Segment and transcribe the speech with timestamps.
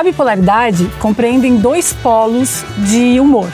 [0.00, 3.52] A bipolaridade compreende dois polos de humor.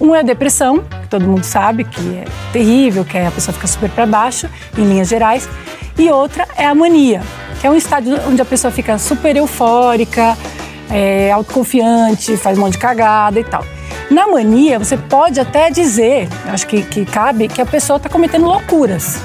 [0.00, 3.68] Um é a depressão, que todo mundo sabe que é terrível, que a pessoa fica
[3.68, 5.48] super para baixo, em linhas gerais.
[5.96, 7.22] E outra é a mania,
[7.60, 10.36] que é um estado onde a pessoa fica super eufórica,
[10.90, 13.64] é, autoconfiante, faz monte de cagada e tal.
[14.10, 18.46] Na mania, você pode até dizer, acho que, que cabe, que a pessoa está cometendo
[18.46, 19.22] loucuras.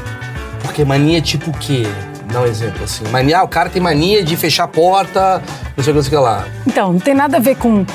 [0.61, 1.87] Porque mania é tipo o quê?
[2.31, 3.05] Dá um exemplo assim.
[3.09, 5.41] Mania, ah, o cara tem mania de fechar a porta,
[5.75, 6.45] não sei o que lá.
[6.65, 7.85] Então, não tem nada a ver com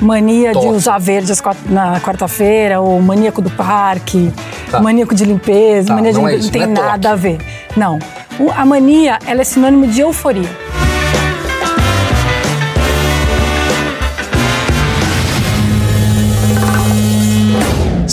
[0.00, 1.32] mania de usar verde
[1.66, 4.32] na quarta-feira, ou maníaco do parque,
[4.70, 4.80] tá.
[4.80, 7.16] maníaco de limpeza, tá, mania não de é isso, não tem não é nada a
[7.16, 7.38] ver.
[7.76, 7.98] Não.
[8.56, 10.48] A mania, ela é sinônimo de euforia.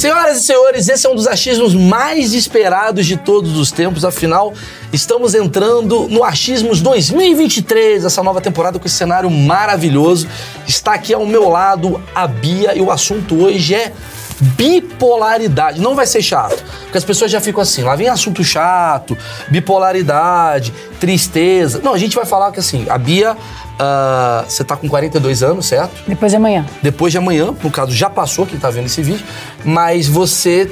[0.02, 4.52] Senhoras e senhores, esse é um dos achismos mais esperados de todos os tempos, afinal,
[4.92, 10.28] estamos entrando no Achismos 2023, essa nova temporada com esse cenário maravilhoso.
[10.68, 13.94] Está aqui ao meu lado a Bia e o assunto hoje é
[14.58, 15.80] bipolaridade.
[15.80, 19.16] Não vai ser chato, porque as pessoas já ficam assim, lá vem assunto chato,
[19.50, 21.80] bipolaridade, tristeza.
[21.84, 23.38] Não, a gente vai falar que assim, a Bia
[23.82, 26.04] Uh, você tá com 42 anos, certo?
[26.08, 26.64] Depois de amanhã.
[26.84, 29.26] Depois de amanhã, no caso já passou, quem tá vendo esse vídeo,
[29.66, 30.70] mas você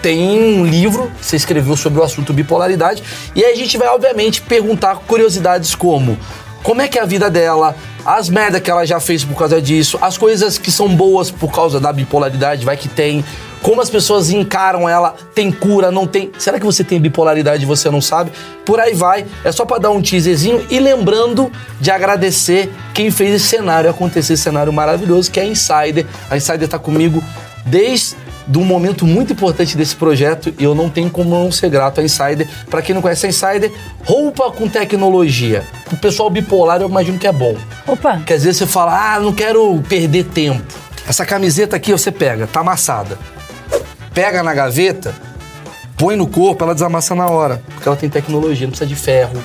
[0.00, 3.02] tem um livro que você escreveu sobre o assunto bipolaridade
[3.34, 6.16] e aí a gente vai obviamente perguntar curiosidades como
[6.62, 9.60] como é que é a vida dela, as merdas que ela já fez por causa
[9.60, 13.24] disso, as coisas que são boas por causa da bipolaridade, vai que tem,
[13.62, 16.30] como as pessoas encaram ela, tem cura, não tem.
[16.38, 18.30] Será que você tem bipolaridade e você não sabe?
[18.64, 19.26] Por aí vai.
[19.44, 24.34] É só para dar um teaserzinho e lembrando de agradecer quem fez esse cenário acontecer,
[24.34, 26.06] esse cenário maravilhoso, que é a Insider.
[26.30, 27.22] A Insider tá comigo
[27.66, 28.16] desde
[28.56, 32.04] um momento muito importante desse projeto e eu não tenho como não ser grato à
[32.04, 32.48] Insider.
[32.70, 33.72] Para quem não conhece a Insider,
[34.04, 35.64] roupa com tecnologia.
[35.92, 37.56] O pessoal bipolar eu imagino que é bom.
[37.86, 38.20] Opa!
[38.24, 40.62] Que às vezes você fala, ah, não quero perder tempo.
[41.06, 43.18] Essa camiseta aqui você pega, tá amassada
[44.18, 45.14] pega na gaveta,
[45.96, 47.62] põe no corpo, ela desamassa na hora.
[47.72, 49.40] Porque ela tem tecnologia, não precisa de ferro.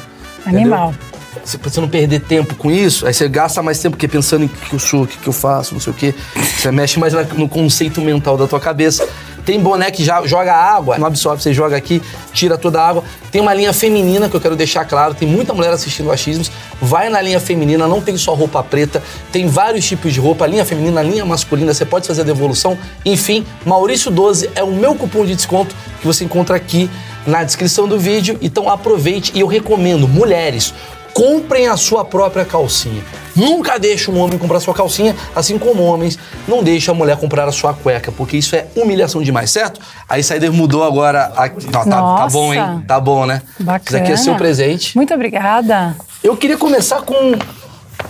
[0.47, 0.89] Animal.
[0.89, 1.12] Entendeu?
[1.43, 4.49] Você não perder tempo com isso, aí você gasta mais tempo que pensando em o
[4.49, 6.15] que eu sou, o que eu faço, não sei o quê.
[6.57, 9.07] Você mexe mais no conceito mental da tua cabeça.
[9.45, 13.03] Tem boné que já joga água, não absorve, você joga aqui, tira toda a água.
[13.29, 16.49] Tem uma linha feminina que eu quero deixar claro, tem muita mulher assistindo achismos.
[16.81, 20.63] Vai na linha feminina, não tem só roupa preta, tem vários tipos de roupa, linha
[20.63, 22.77] feminina, linha masculina, você pode fazer devolução.
[23.03, 26.89] Enfim, Maurício12 é o meu cupom de desconto que você encontra aqui
[27.27, 28.37] na descrição do vídeo.
[28.41, 30.73] Então aproveite e eu recomendo, mulheres,
[31.13, 33.03] comprem a sua própria calcinha.
[33.35, 37.47] Nunca deixe um homem comprar sua calcinha, assim como homens não deixam a mulher comprar
[37.47, 39.79] a sua cueca, porque isso é humilhação demais, certo?
[40.07, 41.31] A Insider mudou agora.
[41.35, 41.47] A...
[41.47, 42.83] Não, tá, tá, bom, hein?
[42.87, 43.41] Tá bom, né?
[43.59, 43.83] Bacana.
[43.85, 44.95] Isso aqui é seu presente.
[44.95, 45.95] Muito obrigada.
[46.23, 47.33] Eu queria começar com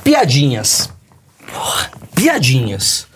[0.03, 0.89] piadinhas.
[2.15, 3.07] Piadinhas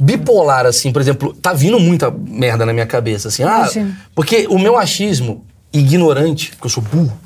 [0.00, 3.68] bipolar, assim, por exemplo, tá vindo muita merda na minha cabeça, assim, ah,
[4.14, 7.18] porque o meu achismo ignorante, porque eu sou burro,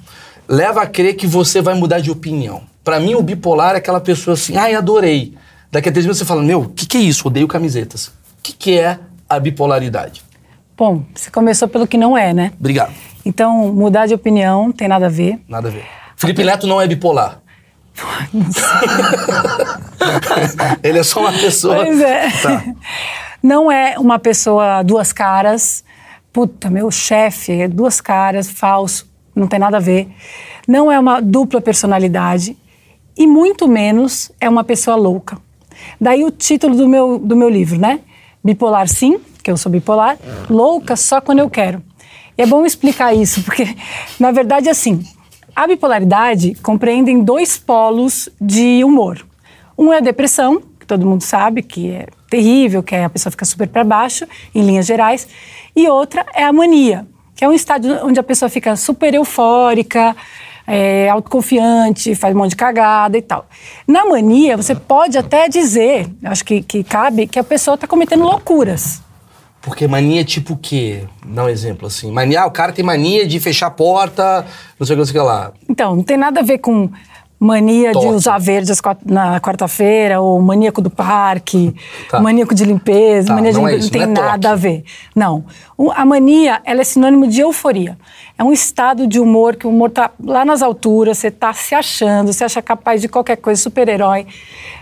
[0.49, 2.63] leva a crer que você vai mudar de opinião.
[2.85, 5.35] Para mim, o bipolar é aquela pessoa assim, ai, adorei.
[5.71, 7.29] Daqui a três meses você fala, meu, o que, que é isso?
[7.29, 8.09] Odeio camisetas.
[8.09, 8.99] O que, que é
[9.29, 10.23] a bipolaridade?
[10.77, 12.53] Bom, você começou pelo que não é, né?
[12.59, 12.93] Obrigado.
[13.25, 15.41] Então, mudar de opinião tem nada a ver.
[15.49, 15.85] Nada a ver.
[16.17, 17.41] Felipe Neto não é bipolar.
[20.83, 21.85] Ele é só uma pessoa.
[21.85, 22.31] Pois é.
[22.43, 22.65] Tá.
[23.43, 25.85] Não é uma pessoa duas caras.
[26.33, 30.09] Puta, meu chefe é duas caras, falso não tem nada a ver.
[30.66, 32.56] Não é uma dupla personalidade
[33.16, 35.38] e muito menos é uma pessoa louca.
[36.00, 38.00] Daí o título do meu, do meu livro, né?
[38.44, 41.82] Bipolar sim, que eu sou bipolar, louca só quando eu quero.
[42.37, 43.76] E é bom explicar isso, porque
[44.19, 45.03] na verdade assim,
[45.54, 49.25] a bipolaridade compreende dois polos de humor.
[49.76, 53.31] Um é a depressão, que todo mundo sabe que é terrível, que é a pessoa
[53.31, 55.28] fica super para baixo, em linhas gerais,
[55.76, 60.15] e outra é a mania, que é um estado onde a pessoa fica super eufórica,
[60.66, 63.47] é, autoconfiante, faz um monte de cagada e tal.
[63.87, 68.23] Na mania, você pode até dizer, acho que, que cabe, que a pessoa está cometendo
[68.23, 69.02] loucuras.
[69.61, 71.05] Porque mania é tipo o quê?
[71.25, 72.11] Dá um exemplo assim.
[72.11, 74.44] Mania, o cara tem mania de fechar a porta,
[74.78, 75.52] não sei o que, não sei o que lá.
[75.69, 76.90] Então, não tem nada a ver com
[77.43, 81.75] mania de usar verdes na quarta-feira, ou maníaco do parque,
[82.09, 82.21] tá.
[82.21, 84.85] maníaco de limpeza, tá, mania de limpeza, é não, tem não é nada a ver.
[85.12, 85.44] Não.
[85.97, 87.99] A mania, ela é sinônimo de euforia.
[88.39, 91.75] É um estado de humor que o humor tá lá nas alturas, você tá se
[91.75, 94.25] achando, você acha capaz de qualquer coisa, super-herói.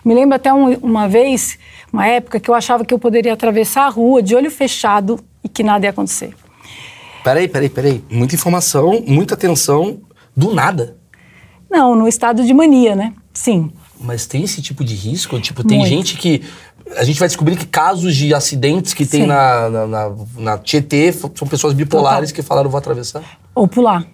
[0.05, 1.59] Me lembro até um, uma vez,
[1.91, 5.49] uma época que eu achava que eu poderia atravessar a rua de olho fechado e
[5.49, 6.35] que nada ia acontecer.
[7.25, 8.05] Peraí, peraí, peraí.
[8.11, 10.01] Muita informação, muita atenção,
[10.37, 11.00] do nada.
[11.71, 13.15] Não, no estado de mania, né?
[13.33, 13.71] Sim.
[14.01, 15.39] Mas tem esse tipo de risco?
[15.41, 15.91] Tipo, tem Muito.
[15.91, 16.43] gente que.
[16.97, 21.13] A gente vai descobrir que casos de acidentes que tem na, na, na, na Tietê
[21.13, 23.23] são pessoas bipolares que falaram, vou atravessar.
[23.55, 24.05] ou pular.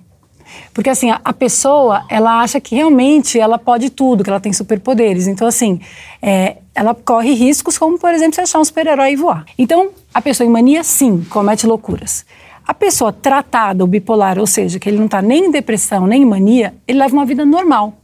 [0.75, 4.53] Porque assim, a, a pessoa, ela acha que realmente ela pode tudo, que ela tem
[4.53, 5.27] superpoderes.
[5.27, 5.81] Então, assim,
[6.21, 9.47] é, ela corre riscos, como, por exemplo, você achar um super-herói e voar.
[9.59, 12.27] Então, a pessoa em mania, sim, comete loucuras.
[12.67, 16.23] A pessoa tratada, o bipolar, ou seja, que ele não está nem em depressão, nem
[16.23, 17.95] em mania, ele leva uma vida normal.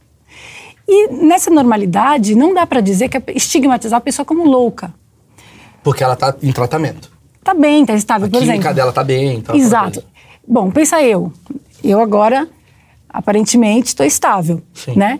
[0.88, 4.94] E nessa normalidade, não dá para dizer que é estigmatizar a pessoa como louca.
[5.82, 7.10] Porque ela tá em tratamento.
[7.42, 8.74] Tá bem, tá estável, A por química exemplo.
[8.74, 9.40] dela tá bem.
[9.40, 10.00] Tá, tá Exato.
[10.00, 10.08] bem.
[10.46, 11.32] Bom, pensa eu.
[11.82, 12.48] Eu agora,
[13.08, 14.96] aparentemente, estou estável, Sim.
[14.96, 15.18] né?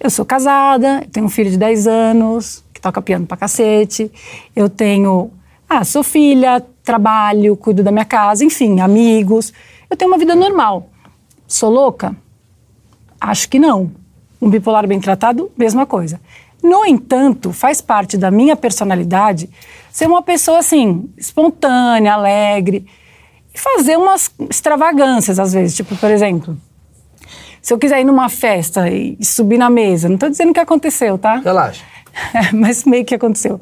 [0.00, 4.10] Eu sou casada, tenho um filho de 10 anos, que toca piano pra cacete.
[4.56, 5.30] Eu tenho...
[5.72, 9.52] Ah, sou filha, trabalho, cuido da minha casa, enfim, amigos.
[9.88, 10.90] Eu tenho uma vida normal.
[11.46, 12.16] Sou louca?
[13.20, 13.92] Acho que não.
[14.42, 16.20] Um bipolar bem tratado, mesma coisa.
[16.60, 19.48] No entanto, faz parte da minha personalidade
[19.92, 22.84] ser uma pessoa assim, espontânea, alegre
[23.54, 25.76] e fazer umas extravagâncias às vezes.
[25.76, 26.56] Tipo, por exemplo,
[27.62, 31.16] se eu quiser ir numa festa e subir na mesa, não estou dizendo que aconteceu,
[31.16, 31.36] tá?
[31.36, 31.84] Relaxa.
[32.52, 33.60] Mas meio que aconteceu.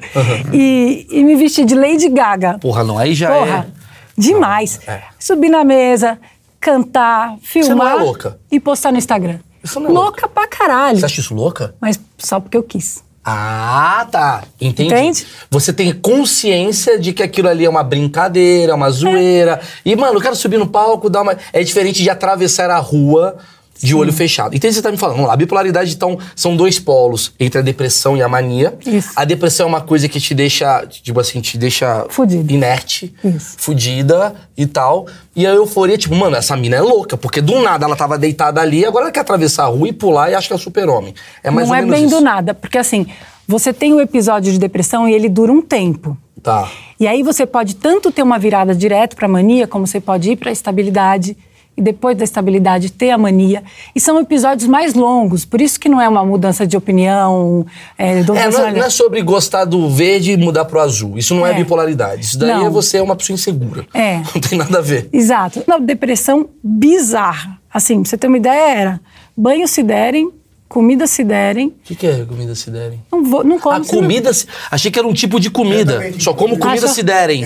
[0.53, 2.57] E, e me vestir de Lady Gaga.
[2.59, 4.21] Porra, não, aí já Porra, é.
[4.21, 4.79] demais.
[4.87, 5.01] É.
[5.19, 6.19] Subir na mesa,
[6.59, 7.77] cantar, filmar.
[7.77, 8.39] não é louca?
[8.51, 9.39] E postar no Instagram.
[9.63, 10.99] Isso não é louca pra caralho.
[10.99, 11.75] Você acha isso louca?
[11.79, 13.03] Mas só porque eu quis.
[13.23, 14.43] Ah, tá.
[14.59, 14.93] Entendi.
[14.93, 15.27] Entende?
[15.51, 19.59] Você tem consciência de que aquilo ali é uma brincadeira, uma zoeira.
[19.85, 21.37] E, mano, eu quero subir no palco, dar uma.
[21.51, 23.37] É diferente de atravessar a rua
[23.81, 24.55] de olho fechado.
[24.55, 27.61] Então você tá me falando, vamos lá, a bipolaridade, então, são dois polos entre a
[27.61, 28.77] depressão e a mania.
[28.85, 29.11] Isso.
[29.15, 32.51] A depressão é uma coisa que te deixa, tipo assim, te deixa Fudido.
[32.53, 33.55] inerte, Isso.
[33.57, 35.07] fudida e tal.
[35.35, 38.61] E a euforia, tipo, mano, essa mina é louca, porque do nada ela tava deitada
[38.61, 41.13] ali, agora ela quer atravessar a rua e pular e acha que é super-homem.
[41.43, 42.15] É mais não ou é menos bem isso.
[42.15, 42.53] do nada.
[42.53, 43.07] Porque assim,
[43.47, 46.17] você tem o episódio de depressão e ele dura um tempo.
[46.43, 46.69] Tá.
[46.99, 50.35] E aí você pode tanto ter uma virada direto para mania, como você pode ir
[50.35, 51.35] para estabilidade
[51.79, 53.63] e depois da estabilidade ter a mania.
[53.95, 57.65] E são episódios mais longos, por isso que não é uma mudança de opinião.
[57.97, 61.17] É, do É, não, é- não é sobre gostar do verde e mudar pro azul.
[61.17, 61.53] Isso não é, É.
[61.53, 62.25] bipolaridade.
[62.25, 62.65] Isso daí Não.
[62.65, 63.85] é você é uma pessoa insegura.
[63.93, 64.17] É.
[64.35, 65.07] Não tem nada a ver.
[65.13, 65.63] Exato.
[65.65, 67.57] Uma depressão bizarra.
[67.73, 69.01] Assim, pra você ter uma ideia, era
[69.37, 70.29] banho se derem,
[70.69, 73.01] comida se derem, O que, que é comida se derem?
[73.11, 74.31] não, vou, não como A não- comida.
[74.31, 75.93] se- Achei que era um tipo de comida.
[75.93, 76.19] também.
[76.19, 77.43] Só como comida Ah, só- se derem.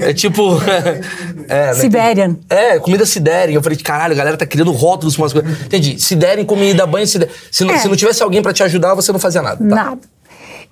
[0.00, 0.56] É tipo.
[1.48, 1.74] é, né?
[1.74, 2.36] Siberian.
[2.48, 3.54] É, comida se derem.
[3.56, 5.50] Eu falei, caralho, a galera tá criando rótulos umas coisas.
[5.62, 6.00] Entendi.
[6.00, 7.34] Se derem comida, banho se derem.
[7.50, 7.78] Se, não- É.
[7.78, 9.56] se não tivesse alguém pra te ajudar, você não fazia nada.
[9.56, 9.64] Tá.
[9.64, 10.00] Nada.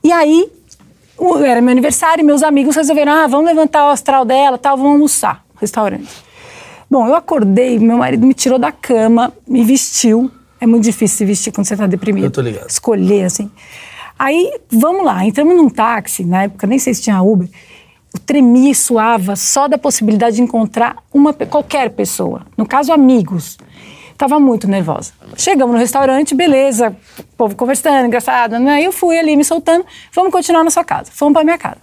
[0.04, 0.48] E aí,
[1.44, 4.92] era meu aniversário e meus amigos resolveram, ah, vamos levantar o astral dela, tal, vamos
[4.92, 6.08] almoçar no restaurante.
[6.90, 10.30] Bom, eu acordei, meu marido me tirou da cama, me vestiu.
[10.62, 12.22] É muito difícil se vestir quando você tá deprimido.
[12.22, 12.70] Eu tô ligado.
[12.70, 13.50] Escolher, assim.
[14.16, 17.48] Aí, vamos lá, entramos num táxi, na época nem sei se tinha Uber.
[18.14, 22.46] Eu tremia e suava só da possibilidade de encontrar uma, qualquer pessoa.
[22.56, 23.58] No caso, amigos.
[24.16, 25.12] Tava muito nervosa.
[25.36, 26.96] Chegamos no restaurante, beleza,
[27.36, 28.80] povo conversando, engraçado, né?
[28.80, 29.84] Eu fui ali me soltando,
[30.14, 31.10] vamos continuar na sua casa.
[31.12, 31.78] Fomos pra minha casa.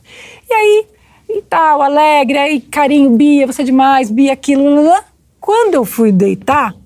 [0.49, 0.87] E aí,
[1.27, 5.03] e tal, alegre, aí carinho, Bia, você é demais, Bia, aquilo, lá, lá, lá.
[5.37, 6.78] Quando eu fui deitar,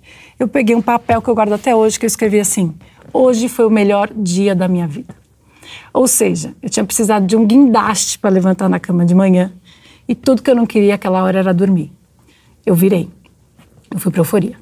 [0.44, 2.74] eu peguei um papel que eu guardo até hoje, que eu escrevi assim:
[3.14, 5.16] Hoje foi o melhor dia da minha vida.
[5.94, 9.54] Ou seja, eu tinha precisado de um guindaste para levantar na cama de manhã
[10.08, 11.92] e tudo que eu não queria aquela hora era dormir.
[12.66, 13.10] Eu virei.
[13.92, 14.58] Eu fui para euforia.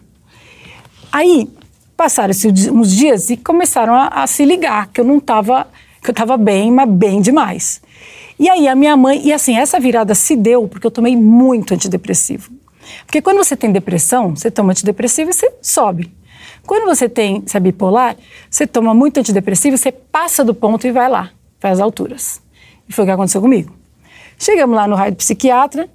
[1.12, 1.50] Aí
[1.96, 5.68] passaram-se uns dias e começaram a, a se ligar que eu não estava
[6.02, 7.80] que eu estava bem, mas bem demais.
[8.40, 11.74] E aí a minha mãe e assim essa virada se deu porque eu tomei muito
[11.74, 12.61] antidepressivo.
[13.06, 16.12] Porque quando você tem depressão, você toma antidepressivo e você sobe.
[16.66, 18.16] Quando você tem, você é bipolar,
[18.50, 21.32] você toma muito antidepressivo, você passa do ponto e vai lá,
[21.62, 22.42] às alturas.
[22.88, 23.74] E foi o que aconteceu comigo.
[24.38, 25.90] Chegamos lá no raio do psiquiatra,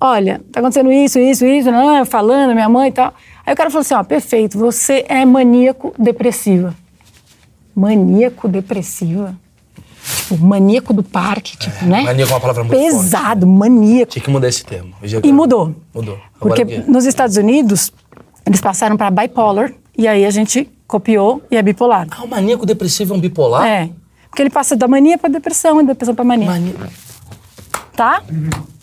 [0.00, 3.14] olha, tá acontecendo isso, isso, isso, não, falando, minha mãe e tal.
[3.44, 6.74] Aí o cara falou assim, ó, perfeito, você é maníaco depressiva.
[7.74, 9.36] Maníaco depressiva?
[10.16, 12.02] Tipo, maníaco do parque, tipo, né?
[12.02, 14.12] maníaco é uma palavra muito Pesado, maníaco.
[14.12, 14.94] Tinha que mudar esse termo.
[15.22, 15.74] E mudou.
[15.94, 16.18] Mudou.
[16.40, 17.92] Agora Porque nos Estados Unidos,
[18.46, 22.06] eles passaram para bipolar, e aí a gente copiou e é bipolar.
[22.10, 23.66] Ah, o maníaco depressivo é um bipolar?
[23.66, 23.90] É.
[24.30, 26.46] Porque ele passa da mania para depressão e da depressão para mania.
[26.46, 26.74] Mani-
[27.96, 28.22] Tá?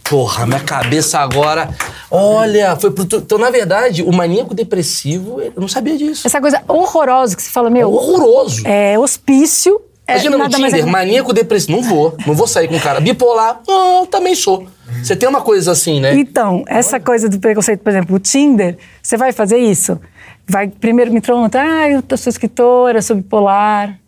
[0.10, 1.70] Porra, minha cabeça agora.
[2.12, 3.04] Olha, foi pro.
[3.18, 6.28] Então, na verdade, o maníaco depressivo, eu não sabia disso.
[6.28, 8.62] Essa coisa horrorosa que se fala, É meu, horroroso.
[8.68, 9.82] é hospício.
[10.08, 11.72] É, Imagina no mais Tinder, é- maníaco depressivo.
[11.74, 13.00] Não vou, não vou sair com um cara.
[13.00, 14.68] Bipolar, ah, também sou.
[15.04, 16.14] Você tem uma coisa assim, né?
[16.16, 20.00] Então, essa coisa do preconceito, por exemplo, o Tinder, você vai fazer isso?
[20.48, 24.00] Vai primeiro me perguntar, ah, eu sou escritora, sou bipolar.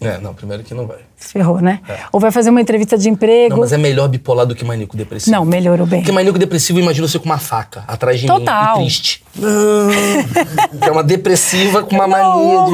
[0.00, 0.98] É, não, primeiro que não vai.
[1.30, 1.80] Ferrou, né?
[2.10, 3.54] Ou vai fazer uma entrevista de emprego.
[3.54, 5.34] Não, mas é melhor bipolar do que maníaco depressivo.
[5.36, 6.00] Não, melhorou bem.
[6.00, 8.78] Porque maníaco depressivo, imagina você com uma faca atrás de Total.
[8.78, 9.24] mim e triste.
[9.34, 12.64] que é uma depressiva com uma mania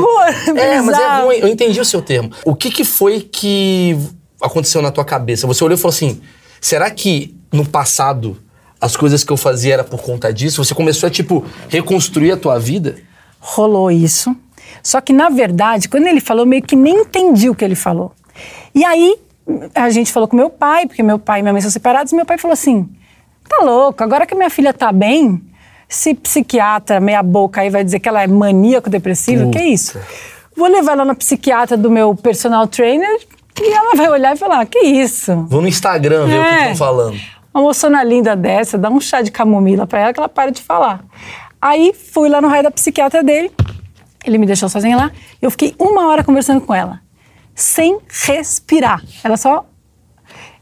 [0.53, 0.59] de...
[0.59, 1.37] É, mas é ruim.
[1.39, 2.31] Eu entendi o seu termo.
[2.45, 3.97] O que que foi que
[4.41, 5.47] aconteceu na tua cabeça?
[5.47, 6.21] Você olhou e falou assim,
[6.61, 8.37] será que no passado
[8.81, 10.65] as coisas que eu fazia era por conta disso?
[10.65, 12.97] Você começou a, tipo, reconstruir a tua vida?
[13.41, 14.35] rolou isso.
[14.83, 17.75] Só que, na verdade, quando ele falou, eu meio que nem entendi o que ele
[17.75, 18.13] falou.
[18.79, 19.17] E aí,
[19.75, 22.15] a gente falou com meu pai, porque meu pai e minha mãe são separados, e
[22.17, 22.89] meu pai falou assim:
[23.49, 25.43] tá louco, agora que minha filha tá bem,
[25.91, 29.99] esse psiquiatra meia boca aí vai dizer que ela é maníaco depressivo, que isso?
[30.57, 33.19] Vou levar ela na psiquiatra do meu personal trainer
[33.61, 35.35] e ela vai olhar e falar: que isso?
[35.49, 36.61] Vou no Instagram ver o que É.
[36.61, 37.17] estão falando.
[37.53, 40.63] Uma moçona linda dessa, dá um chá de camomila pra ela que ela para de
[40.63, 41.05] falar.
[41.61, 43.51] Aí fui lá no raio da psiquiatra dele,
[44.25, 45.11] ele me deixou sozinha lá,
[45.43, 47.01] eu fiquei uma hora conversando com ela,
[47.59, 49.03] sem respirar.
[49.25, 49.67] Ela só.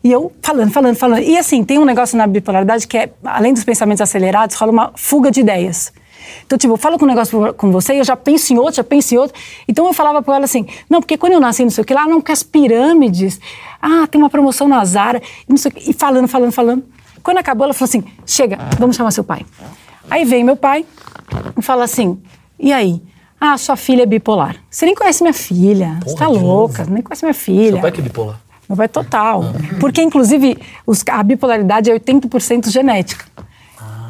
[0.03, 1.23] E eu falando, falando, falando.
[1.23, 4.93] E assim, tem um negócio na bipolaridade que é, além dos pensamentos acelerados, rola uma
[4.97, 5.93] fuga de ideias.
[6.45, 8.77] Então, tipo, eu falo com um negócio com você e eu já penso em outro,
[8.77, 9.39] já penso em outro.
[9.69, 11.93] Então eu falava pra ela assim, não, porque quando eu nasci, não sei o que
[11.93, 13.39] lá, não, porque as pirâmides,
[13.81, 16.85] ah, tem uma promoção na Zara, não sei o que, e falando, falando, falando.
[17.23, 19.45] Quando acabou, ela falou assim, chega, vamos chamar seu pai.
[20.09, 20.87] Aí vem meu pai
[21.57, 22.21] e fala assim,
[22.59, 23.03] e aí?
[23.41, 24.57] Ah, sua filha é bipolar.
[24.71, 27.73] Você nem conhece minha filha, você tá Porra, louca, nem conhece minha filha.
[27.73, 28.41] Seu pai que é bipolar.
[28.69, 29.45] Meu pai é total.
[29.79, 33.25] Porque, inclusive, os- a bipolaridade é 80% genética.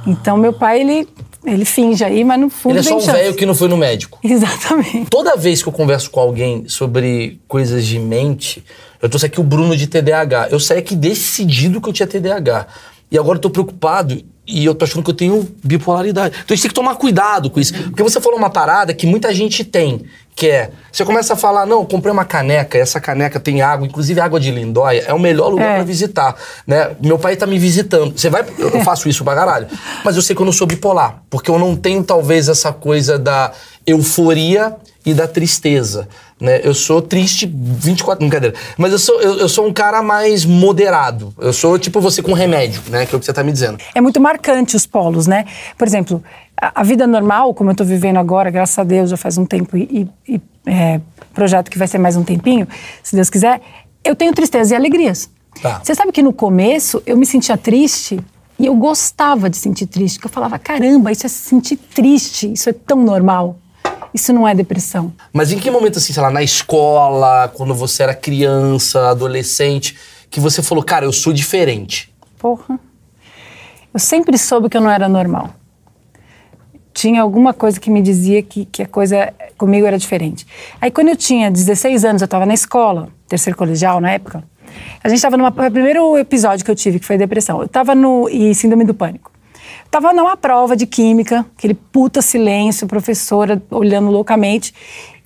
[0.06, 1.08] Então, meu pai, ele,
[1.44, 3.76] ele finge aí, mas no fundo Ele é só um velho que não foi no
[3.76, 4.18] médico.
[4.22, 5.10] Exatamente.
[5.10, 8.64] Toda vez que eu converso com alguém sobre coisas de mente,
[9.02, 10.48] eu trouxe aqui o Bruno de TDAH.
[10.50, 12.66] Eu saí aqui decidido que eu tinha TDAH.
[13.10, 16.34] E agora eu tô preocupado e eu tô achando que eu tenho bipolaridade.
[16.44, 17.72] Então a gente tem que tomar cuidado com isso.
[17.74, 20.04] Porque você falou uma parada que muita gente tem,
[20.36, 20.70] que é...
[20.92, 24.38] Você começa a falar, não, eu comprei uma caneca, essa caneca tem água, inclusive água
[24.38, 25.74] de lindóia, é o melhor lugar É.
[25.76, 26.94] pra visitar, né?
[27.02, 28.16] Meu pai tá me visitando.
[28.16, 28.44] Você vai...
[28.56, 29.66] Eu faço isso pra caralho.
[30.04, 33.18] Mas eu sei que eu não sou bipolar, porque eu não tenho talvez essa coisa
[33.18, 33.50] da
[33.84, 36.08] euforia e da tristeza,
[36.40, 36.60] né?
[36.64, 38.18] Eu sou triste 24...
[38.18, 38.56] Brincadeira.
[38.76, 41.32] Mas eu sou, eu, eu sou um cara mais moderado.
[41.38, 43.06] Eu sou tipo você com remédio, né?
[43.06, 43.78] Que é o que você tá me dizendo.
[43.94, 45.44] É muito marcante os polos, né?
[45.78, 46.22] Por exemplo,
[46.60, 49.46] a, a vida normal, como eu estou vivendo agora, graças a Deus, já faz um
[49.46, 51.00] tempo e, e- é,
[51.32, 52.66] projeto que vai ser mais um tempinho,
[53.00, 53.60] se Deus quiser,
[54.02, 55.30] eu tenho tristeza e alegrias.
[55.62, 55.80] Tá.
[55.84, 58.18] Você sabe que no começo eu me sentia triste
[58.58, 62.52] e eu gostava de sentir triste, porque eu falava, caramba, isso é se sentir triste,
[62.52, 63.56] isso é tão normal.
[64.16, 65.12] Isso não é depressão.
[65.30, 69.94] Mas em que momento, assim, sei lá, na escola, quando você era criança, adolescente,
[70.30, 72.10] que você falou, cara, eu sou diferente?
[72.38, 72.80] Porra.
[73.92, 75.50] Eu sempre soube que eu não era normal.
[76.94, 80.46] Tinha alguma coisa que me dizia que, que a coisa comigo era diferente.
[80.80, 84.42] Aí, quando eu tinha 16 anos, eu estava na escola, terceiro colegial na época.
[85.04, 87.58] A gente estava no primeiro episódio que eu tive, que foi depressão.
[87.58, 88.30] Eu estava no.
[88.30, 89.30] e síndrome do pânico.
[89.96, 94.74] Estava numa prova de química, aquele puta silêncio, professora olhando loucamente.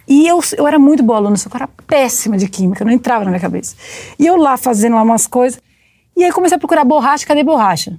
[0.06, 2.92] E eu, eu era muito boa aluna, só que eu era péssima de química, não
[2.92, 3.74] entrava na minha cabeça.
[4.16, 5.60] E eu lá fazendo lá umas coisas.
[6.16, 7.98] E aí comecei a procurar borracha, cadê borracha?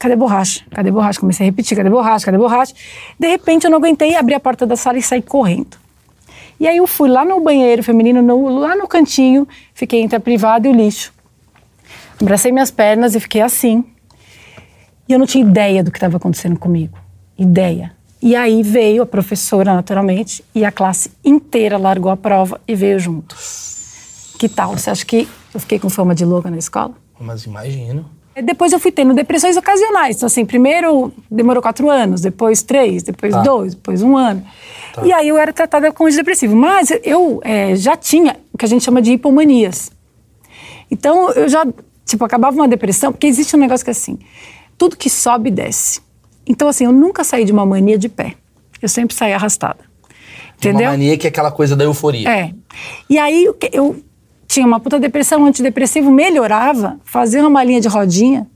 [0.00, 0.64] Cadê borracha?
[0.72, 1.20] Cadê borracha?
[1.20, 2.24] Comecei a repetir, cadê borracha?
[2.26, 2.74] Cadê borracha?
[3.16, 5.76] De repente eu não aguentei, abri a porta da sala e saí correndo.
[6.58, 10.20] E aí eu fui lá no banheiro feminino, no- lá no cantinho, fiquei entre a
[10.20, 11.12] privada e o lixo.
[12.20, 13.84] Abracei minhas pernas e fiquei assim.
[15.10, 16.96] E eu não tinha ideia do que estava acontecendo comigo.
[17.36, 17.90] Ideia.
[18.22, 22.96] E aí veio a professora, naturalmente, e a classe inteira largou a prova e veio
[23.00, 23.34] junto.
[24.38, 24.78] Que tal?
[24.78, 26.94] Você acha que eu fiquei com fama de louca na escola?
[27.18, 28.08] Mas imagino.
[28.36, 30.14] E Depois eu fui tendo depressões ocasionais.
[30.14, 33.42] Então, assim, primeiro demorou quatro anos, depois três, depois Tá.
[33.42, 34.44] dois, depois um ano.
[35.02, 36.54] E aí eu era tratada como depressivo.
[36.54, 39.90] Mas eu eh, já tinha o que a gente chama de hipomanias.
[40.88, 41.66] Então eu já,
[42.06, 44.16] tipo, acabava uma depressão, porque existe um negócio que é assim:
[44.80, 46.00] tudo que sobe, desce.
[46.46, 48.36] Então, assim, eu nunca saí de uma mania de pé.
[48.80, 49.80] Eu sempre saí arrastada.
[50.56, 50.86] Entendeu?
[50.86, 52.26] Uma mania que é aquela coisa da euforia.
[52.26, 52.54] É.
[53.06, 54.02] E aí eu
[54.48, 58.46] tinha uma puta depressão, antidepressivo, melhorava, fazia uma malinha de rodinha,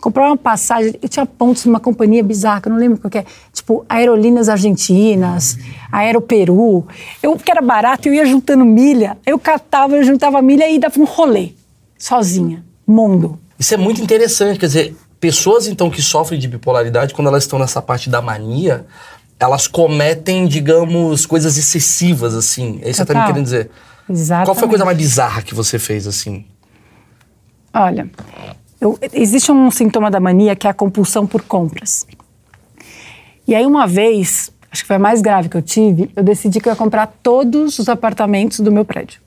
[0.00, 0.94] comprava uma passagem.
[1.02, 3.24] Eu tinha pontos numa companhia bizarra, que eu não lembro qual que é.
[3.52, 5.58] Tipo, Aerolíneas Argentinas,
[5.90, 6.86] Aeroperu.
[7.20, 9.18] Eu, que era barato, eu ia juntando milha.
[9.26, 11.54] Eu catava, eu juntava milha e dava um rolê,
[11.98, 13.36] sozinha, mundo.
[13.58, 17.58] Isso é muito interessante, quer dizer, pessoas então que sofrem de bipolaridade, quando elas estão
[17.58, 18.86] nessa parte da mania,
[19.38, 22.78] elas cometem, digamos, coisas excessivas, assim.
[22.82, 23.70] É isso que você tá me querendo dizer.
[24.08, 24.46] Exatamente.
[24.46, 26.46] Qual foi a coisa mais bizarra que você fez, assim?
[27.74, 28.08] Olha,
[28.80, 32.06] eu- existe um sintoma da mania que é a compulsão por compras.
[33.46, 36.60] E aí, uma vez, acho que foi a mais grave que eu tive, eu decidi
[36.60, 39.20] que eu ia comprar todos os apartamentos do meu prédio.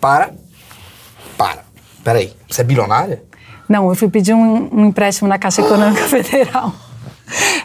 [0.00, 0.32] Para.
[1.36, 1.64] Para.
[2.02, 2.32] Peraí.
[2.48, 3.22] Você é bilionária?
[3.72, 6.74] Não, eu fui pedir um, um empréstimo na Caixa Econômica Federal.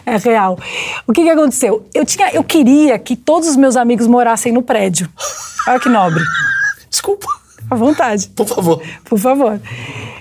[0.06, 0.58] É real.
[1.06, 1.86] O que, que aconteceu?
[1.92, 5.06] Eu, tinha, eu queria que todos os meus amigos morassem no prédio.
[5.66, 6.24] Olha que nobre.
[6.88, 7.26] Desculpa.
[7.68, 8.28] À vontade.
[8.28, 8.82] Por favor.
[9.04, 9.60] Por favor.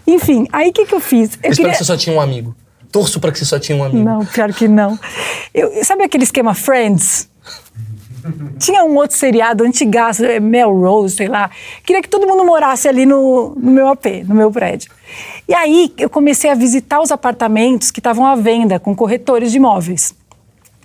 [0.06, 1.36] Enfim, aí o que, que eu fiz?
[1.36, 1.72] Eu Eu espero queria...
[1.72, 2.54] que você só tinha um amigo.
[2.92, 4.04] Torço pra que você só tinha um amigo.
[4.04, 5.00] Não, pior que não.
[5.54, 7.30] Eu, sabe aquele esquema Friends?
[8.60, 11.50] Tinha um outro seriado antigaço, é, Melrose, sei lá.
[11.84, 14.92] Queria que todo mundo morasse ali no, no meu AP, no meu prédio.
[15.48, 19.58] E aí eu comecei a visitar os apartamentos que estavam à venda com corretores de
[19.58, 20.14] imóveis.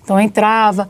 [0.02, 0.88] Então eu entrava,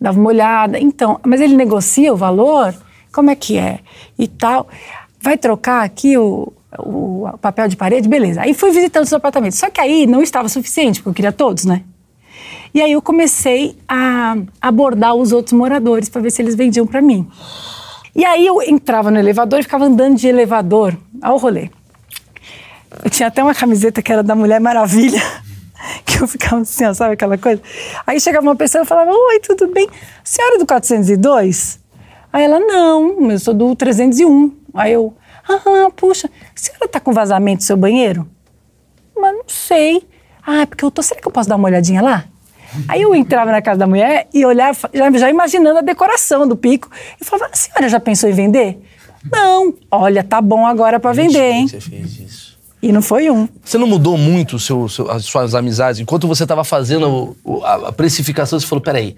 [0.00, 0.78] dava uma olhada.
[0.78, 2.74] Então, mas ele negocia o valor?
[3.12, 3.80] Como é que é?
[4.18, 4.68] E tal.
[5.20, 8.08] Vai trocar aqui o, o papel de parede?
[8.08, 8.42] Beleza.
[8.42, 9.58] Aí fui visitando os apartamentos.
[9.58, 11.82] Só que aí não estava suficiente, porque eu queria todos, né?
[12.76, 17.00] E aí eu comecei a abordar os outros moradores para ver se eles vendiam para
[17.00, 17.26] mim.
[18.14, 21.70] E aí eu entrava no elevador e ficava andando de elevador ao rolê.
[23.02, 25.22] Eu tinha até uma camiseta que era da Mulher Maravilha,
[26.04, 27.62] que eu ficava assim, ó, sabe aquela coisa?
[28.06, 29.88] Aí chegava uma pessoa e falava: Oi, tudo bem?
[30.22, 31.80] Senhora é do 402?
[32.30, 34.52] Aí ela: Não, eu sou do 301.
[34.74, 35.14] Aí eu:
[35.48, 38.28] Ah, puxa, a senhora tá com vazamento no seu banheiro?
[39.18, 40.06] Mas não sei.
[40.46, 41.02] Ah, é porque eu tô.
[41.02, 42.26] Será que eu posso dar uma olhadinha lá?
[42.88, 46.56] Aí eu entrava na casa da mulher e olhava, já, já imaginando a decoração do
[46.56, 46.90] pico.
[47.20, 48.78] E falava: A senhora já pensou em vender?
[49.30, 49.74] Não.
[49.90, 51.68] Olha, tá bom agora para vender, hein?
[51.68, 52.56] Você fez isso.
[52.82, 53.48] E não foi um.
[53.64, 56.00] Você não mudou muito seu, seu- as suas amizades?
[56.00, 59.16] Enquanto você estava fazendo a, a precificação, você falou: peraí,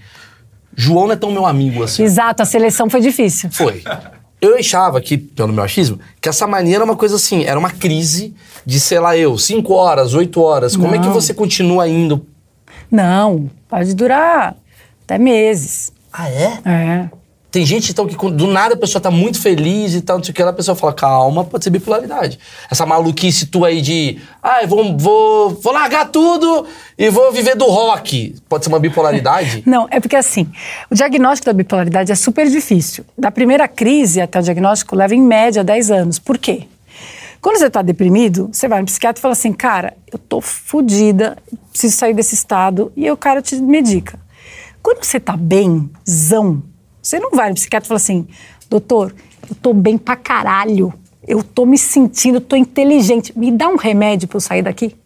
[0.75, 2.03] João não é tão meu amigo assim.
[2.05, 3.51] Exato, a seleção foi difícil.
[3.51, 3.83] Foi.
[4.41, 7.71] Eu achava que, pelo meu achismo, que essa mania era uma coisa assim, era uma
[7.71, 8.33] crise
[8.65, 10.77] de, sei lá, eu, 5 horas, 8 horas.
[10.77, 11.13] Como é que Não.
[11.13, 12.25] você continua indo?
[12.91, 14.57] Não, pode durar
[15.05, 15.93] até meses.
[16.13, 16.59] Ah, é?
[16.65, 17.09] É.
[17.51, 20.33] Tem gente, então, que do nada a pessoa tá muito feliz e tal, não sei
[20.33, 22.39] o que, lá a pessoa fala, calma, pode ser bipolaridade.
[22.71, 26.67] Essa maluquice tua aí de, ah, eu vou, vou, vou largar tudo
[26.99, 28.35] e vou viver do rock.
[28.51, 29.63] Pode ser uma bipolaridade?
[29.67, 30.47] Não, é porque assim,
[30.91, 33.03] o diagnóstico da bipolaridade é super difícil.
[33.17, 36.19] Da primeira crise até o diagnóstico leva em média 10 anos.
[36.19, 36.65] Por quê?
[37.41, 41.37] Quando você está deprimido, você vai no psiquiatra e fala assim, cara, eu tô fodida,
[41.71, 44.19] preciso sair desse estado, e o cara te medica.
[44.83, 46.63] Quando você tá bem, zão,
[47.01, 48.27] você não vai no psiquiatra e fala assim,
[48.69, 49.15] doutor,
[49.49, 50.93] eu tô bem pra caralho,
[51.27, 54.97] eu tô me sentindo, tô inteligente, me dá um remédio pra eu sair daqui?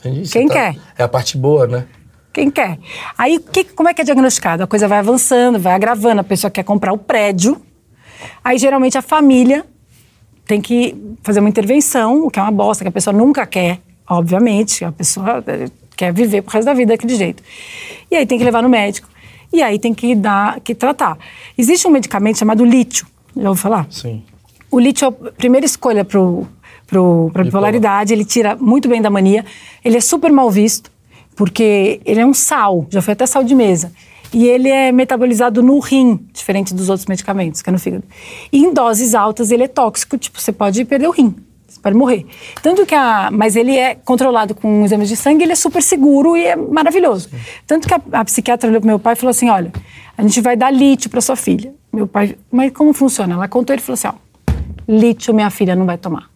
[0.00, 0.28] Entendi.
[0.30, 0.76] Quem tá- quer?
[0.98, 1.86] É a parte boa, né?
[2.32, 2.78] Quem quer?
[3.16, 4.62] Aí, que- como é que é diagnosticado?
[4.62, 7.60] A coisa vai avançando, vai agravando, a pessoa quer comprar o prédio.
[8.42, 9.64] Aí, geralmente, a família
[10.52, 13.80] tem que fazer uma intervenção, o que é uma bosta, que a pessoa nunca quer,
[14.06, 14.84] obviamente.
[14.84, 17.42] A pessoa eh, quer viver pro resto da vida daquele jeito.
[18.10, 19.08] E aí tem que levar no médico.
[19.50, 21.16] E aí tem que dar, que tratar.
[21.56, 23.06] Existe um medicamento chamado lítio.
[23.34, 23.86] Já ouviu falar?
[23.88, 24.22] Sim.
[24.70, 29.46] O lítio é a primeira escolha para a bipolaridade, ele tira muito bem da mania.
[29.82, 30.92] Ele é super mal visto,
[31.34, 33.90] porque ele é um sal, já foi até sal de mesa.
[34.32, 38.04] E ele é metabolizado no rim, diferente dos outros medicamentos, que é no fígado.
[38.50, 41.34] E em doses altas ele é tóxico, tipo, você pode perder o rim,
[41.68, 42.26] você pode morrer.
[42.62, 46.36] Tanto que a, mas ele é controlado com exames de sangue, ele é super seguro
[46.36, 47.28] e é maravilhoso.
[47.66, 49.70] Tanto que a, a psiquiatra olhou pro meu pai e falou assim, olha,
[50.16, 51.74] a gente vai dar lítio para sua filha.
[51.92, 53.34] Meu pai, mas como funciona?
[53.34, 54.14] Ela contou, ele falou assim, ó,
[54.88, 56.30] lítio minha filha não vai tomar.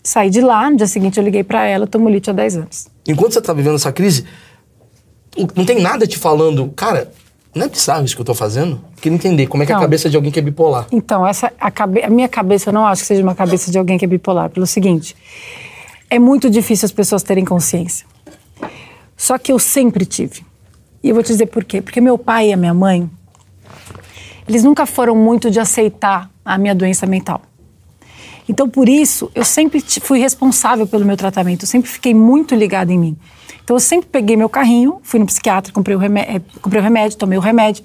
[0.00, 2.88] Saí de lá, no dia seguinte eu liguei para ela, tomo lítio há 10 anos.
[3.08, 4.24] Enquanto você tá vivendo essa crise,
[5.54, 7.10] não tem nada te falando, cara,
[7.54, 8.80] não é bizarro isso que eu tô fazendo?
[9.00, 10.86] Queria entender como é que é a cabeça de alguém que é bipolar.
[10.92, 13.78] Então, essa, a, cabe- a minha cabeça, eu não acho que seja uma cabeça de
[13.78, 15.16] alguém que é bipolar, pelo seguinte:
[16.10, 18.06] é muito difícil as pessoas terem consciência.
[19.16, 20.44] Só que eu sempre tive.
[21.02, 21.80] E eu vou te dizer por quê.
[21.80, 23.08] Porque meu pai e a minha mãe,
[24.46, 27.40] eles nunca foram muito de aceitar a minha doença mental.
[28.48, 32.92] Então, por isso, eu sempre fui responsável pelo meu tratamento, eu sempre fiquei muito ligada
[32.92, 33.16] em mim.
[33.64, 36.84] Então, eu sempre peguei meu carrinho, fui no psiquiatra, comprei o, remé eh, comprei o
[36.84, 37.84] remédio, tomei o remédio.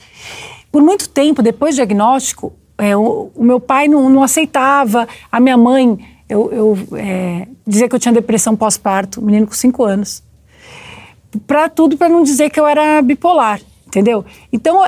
[0.71, 5.39] Por muito tempo, depois do diagnóstico, eh, o, o meu pai não, não aceitava, a
[5.39, 5.97] minha mãe,
[6.29, 10.23] eu, eu eh, dizia que eu tinha depressão pós-parto, menino com cinco anos
[11.47, 14.25] para tudo para não dizer que eu era bipolar, entendeu?
[14.51, 14.83] Então,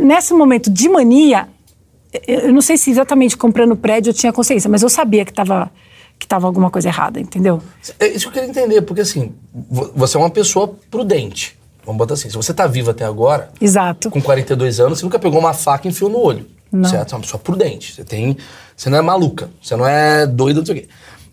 [0.00, 1.48] nesse momento de mania,
[2.26, 5.70] eu não sei se exatamente comprando prédio eu tinha consciência, mas eu sabia que estava
[6.18, 7.60] que tava alguma coisa errada, entendeu?
[7.98, 11.58] É isso que eu queria entender, porque assim, vo- você é uma pessoa prudente.
[11.84, 14.08] Vamos botar assim, se você tá vivo até agora, Exato.
[14.08, 16.46] com 42 anos, você nunca pegou uma faca e enfiou no olho.
[16.70, 16.88] Não.
[16.88, 17.08] Certo?
[17.08, 17.92] Você é uma pessoa prudente.
[17.92, 18.36] Você tem.
[18.76, 19.50] Você não é maluca.
[19.60, 20.88] Você não é doida, não sei o quê.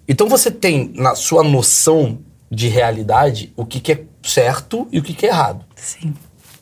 [0.07, 2.17] Então você tem na sua noção
[2.49, 5.63] de realidade o que, que é certo e o que, que é errado.
[5.75, 6.15] Sim.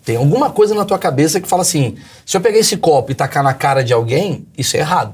[0.08, 3.13] Tem alguma coisa na tua cabeça que fala assim: se eu pegar esse copo e
[3.13, 5.13] tacar na cara de alguém, isso é errado.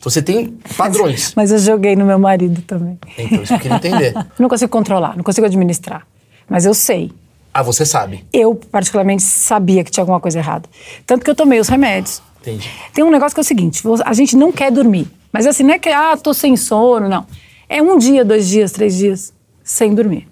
[0.00, 1.34] Você tem padrões.
[1.38, 2.98] Mas eu joguei no meu marido também.
[3.16, 4.14] Então, isso eu queria entender.
[4.36, 6.04] Não consigo controlar, não consigo administrar.
[6.48, 7.12] Mas eu sei.
[7.54, 8.24] Ah, você sabe.
[8.32, 10.68] Eu, particularmente, sabia que tinha alguma coisa errada.
[11.06, 12.20] Tanto que eu tomei os remédios.
[12.40, 12.68] Entendi.
[12.92, 15.06] Tem um negócio que é o seguinte: a gente não quer dormir.
[15.32, 17.24] Mas assim, não é que, ah, tô sem sono, não.
[17.68, 20.26] É um dia, dois dias, três dias sem dormir.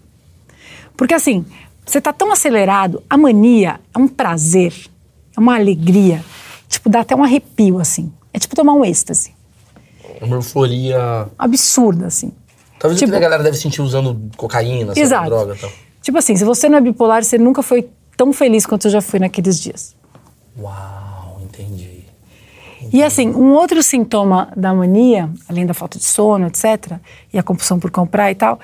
[0.97, 1.45] Porque assim,
[1.87, 4.75] você tá tão acelerado, a mania é um prazer,
[5.37, 6.23] é uma alegria.
[6.69, 8.13] Tipo, dá até um arrepio, assim.
[8.33, 9.33] É tipo tomar um êxtase.
[10.21, 11.29] Uma euforia.
[11.39, 12.33] Absurda, assim.
[12.79, 15.27] Talvez Tipo- a galera deve sentir usando cocaína, Exato.
[15.31, 15.71] droga e tal.
[16.03, 19.01] Tipo assim, se você não é bipolar, você nunca foi tão feliz quanto eu já
[19.01, 19.95] fui naqueles dias.
[20.59, 22.05] Uau, entendi.
[22.93, 26.99] E assim, um outro sintoma da mania, além da falta de sono, etc.,
[27.33, 28.61] e a compulsão por comprar e tal,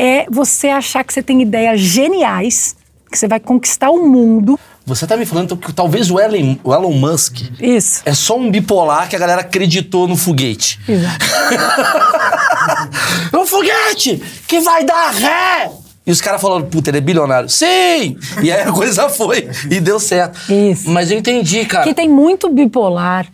[0.00, 2.74] é você achar que você tem ideias geniais,
[3.12, 4.58] que você vai conquistar o mundo.
[4.86, 8.00] Você tá me falando que talvez o Elon, o Elon Musk Isso.
[8.06, 10.80] é só um bipolar que a galera acreditou no foguete.
[10.88, 11.26] Exato.
[13.32, 15.70] É um foguete que vai dar ré!
[16.06, 17.48] E os caras falaram, puta, ele é bilionário.
[17.48, 18.16] Sim!
[18.42, 19.48] E aí a coisa foi.
[19.70, 20.52] E deu certo.
[20.52, 20.88] Isso.
[20.90, 21.84] Mas eu entendi, cara.
[21.84, 23.26] Que tem muito bipolar,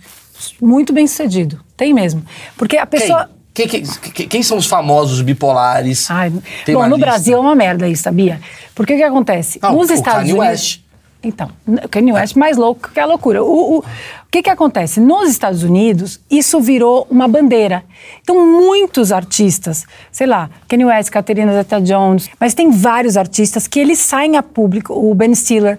[0.61, 1.61] muito bem sucedido.
[1.77, 2.25] Tem mesmo.
[2.57, 3.29] Porque a pessoa.
[3.57, 6.11] Quem, quem, quem- são os famosos bipolares?
[6.11, 6.99] Ai, bom, no lista.
[6.99, 8.39] Brasil é uma merda isso, sabia?
[8.75, 9.59] Porque o que acontece?
[9.63, 10.49] Ah, Nos o Estados Kanye Unidos.
[10.51, 10.81] West.
[11.25, 13.43] Então, o Kanye West mais louco que a loucura.
[13.43, 13.85] O, o, o
[14.31, 15.01] que que acontece?
[15.01, 17.83] Nos Estados Unidos, isso virou uma bandeira.
[18.21, 23.99] Então, muitos artistas, sei lá, Kanye West, Caterina Zeta-Jones, mas tem vários artistas que eles
[23.99, 25.79] saem a público, o Ben Stiller,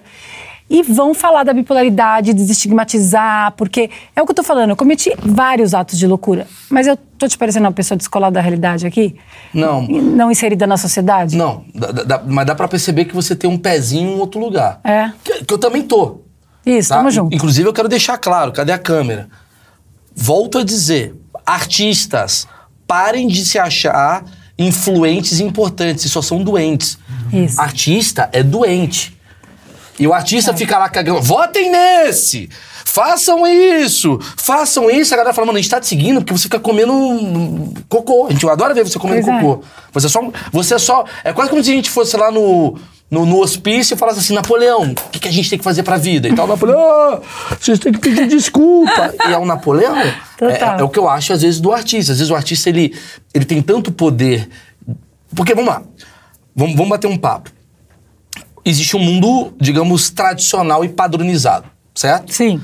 [0.70, 5.12] e vão falar da bipolaridade, desestigmatizar, porque é o que eu tô falando, eu cometi
[5.18, 9.16] vários atos de loucura, mas eu tô te parecendo uma pessoa descolada da realidade aqui?
[9.54, 9.82] Não.
[9.88, 11.36] Não inserida na sociedade?
[11.36, 14.80] Não, dá- dá- mas dá pra perceber que você tem um pezinho em outro lugar.
[14.84, 15.10] É.
[15.24, 16.20] Que, que eu também tô.
[16.66, 16.96] Isso, tá?
[16.98, 17.34] tamo junto.
[17.34, 19.28] Inclusive, eu quero deixar claro, cadê a câmera?
[20.14, 21.14] Volto a dizer,
[21.46, 22.46] artistas,
[22.86, 24.24] parem de se achar
[24.58, 26.98] influentes e importantes, só são doentes.
[27.32, 27.60] Isso.
[27.60, 29.17] Artista é doente.
[29.98, 32.48] E o artista fica lá cagando, votem nesse!
[32.84, 34.18] Façam isso!
[34.36, 35.12] Façam isso!
[35.12, 38.26] A galera fala, mano, a gente tá te seguindo porque você fica comendo um cocô.
[38.28, 39.40] A gente adora ver você comendo Pois é.
[39.40, 39.64] cocô.
[39.92, 40.20] Você é só.
[40.52, 41.04] Você é só.
[41.24, 42.78] É quase como se a gente fosse lá no.
[43.10, 45.82] No, no hospício e falasse assim, Napoleão, o que, que a gente tem que fazer
[45.82, 46.28] pra vida?
[46.28, 47.20] E tal, Napoleão, "Ah,
[47.58, 49.14] vocês têm que pedir desculpa.
[49.26, 49.96] e é o Napoleão.
[49.96, 50.12] É,
[50.78, 52.12] é o que eu acho, às vezes, do artista.
[52.12, 52.94] Às vezes o artista, ele,
[53.32, 54.46] ele tem tanto poder.
[55.34, 55.82] Porque, vamos lá,
[56.54, 57.50] vamos, vamos bater um papo.
[58.68, 62.34] Existe um mundo, digamos, tradicional e padronizado, certo?
[62.34, 62.60] Sim.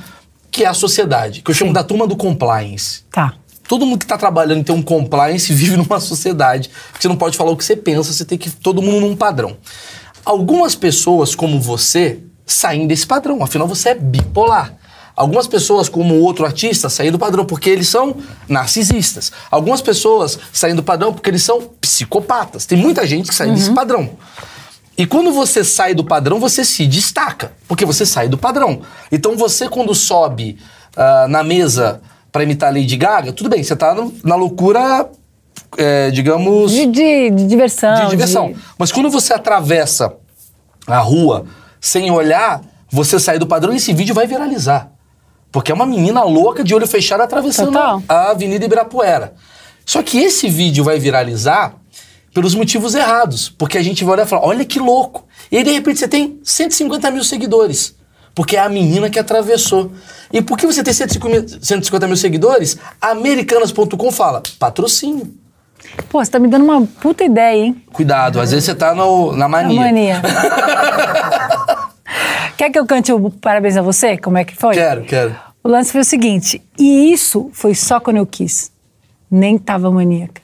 [0.50, 3.04] Que é a sociedade, que eu chamo da turma do compliance.
[3.10, 3.32] Tá.
[3.66, 6.68] Todo mundo que está trabalhando em ter um compliance vive numa sociedade.
[6.68, 9.16] que Você não pode falar o que você pensa, você tem que todo mundo num
[9.16, 9.56] padrão.
[10.26, 14.76] Algumas pessoas, como você, saem desse padrão, afinal você é bipolar.
[15.16, 18.14] Algumas pessoas, como outro artista, saem do padrão porque eles são
[18.46, 19.32] narcisistas.
[19.50, 22.66] Algumas pessoas saem do padrão porque eles são psicopatas.
[22.66, 24.10] Tem muita gente que sai desse padrão.
[24.96, 28.80] E quando você sai do padrão, você se destaca, porque você sai do padrão.
[29.10, 30.56] Então você, quando sobe
[30.96, 35.08] ah, na mesa para imitar a Lady Gaga, tudo bem, você tá no- na loucura,
[35.76, 38.04] é, digamos, De, de- de diversão.
[38.04, 38.52] de diversão.
[38.52, 40.12] de- Mas quando você atravessa
[40.86, 41.44] a rua
[41.80, 44.90] sem olhar, você sai do padrão e esse vídeo vai viralizar.
[45.50, 48.02] Porque é uma menina louca de olho fechado atravessando Total.
[48.08, 49.34] a Avenida Ibirapuera.
[49.86, 51.74] Só que esse vídeo vai viralizar
[52.34, 53.48] pelos motivos errados.
[53.48, 55.24] Porque a gente vai olhar e falar, olha que louco.
[55.50, 57.94] E aí, de repente, você tem 150 mil seguidores.
[58.34, 59.92] Porque é a menina que atravessou.
[60.32, 62.76] E por que você tem 150 150 mil seguidores?
[63.00, 65.32] Americanas.com fala, patrocínio.
[66.08, 67.80] Pô, você tá me dando uma puta ideia, hein?
[67.92, 69.80] Cuidado, às vezes você tá no- na mania.
[69.80, 70.22] mania.
[72.56, 74.16] Quer que eu cante o parabéns a você?
[74.16, 74.74] Como é que foi?
[74.74, 75.36] Quero, quero.
[75.62, 78.70] O lance foi o seguinte, e isso foi só quando eu quis.
[79.30, 80.40] Nem tava maníaca.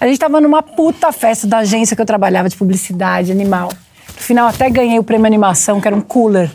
[0.00, 3.68] A gente tava numa puta festa da agência que eu trabalhava de publicidade animal.
[4.08, 6.50] No final até ganhei o prêmio animação, que era um cooler.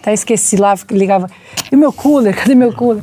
[0.00, 1.28] Até esqueci lá, ligava.
[1.70, 2.34] E meu cooler?
[2.36, 3.02] Cadê meu cooler?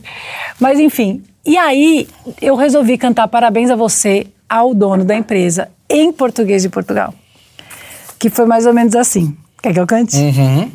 [0.59, 1.23] Mas enfim.
[1.45, 2.07] E aí
[2.41, 7.13] eu resolvi cantar parabéns a você ao dono da empresa em português de Portugal.
[8.17, 9.35] Que foi mais ou menos assim.
[9.61, 10.17] Quer que eu cante?
[10.17, 10.71] Uhum.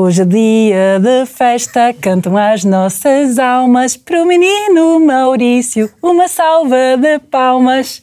[0.00, 5.90] Hoje é dia de festa, cantam as nossas almas pro menino Maurício.
[6.00, 8.00] Uma salva de palmas.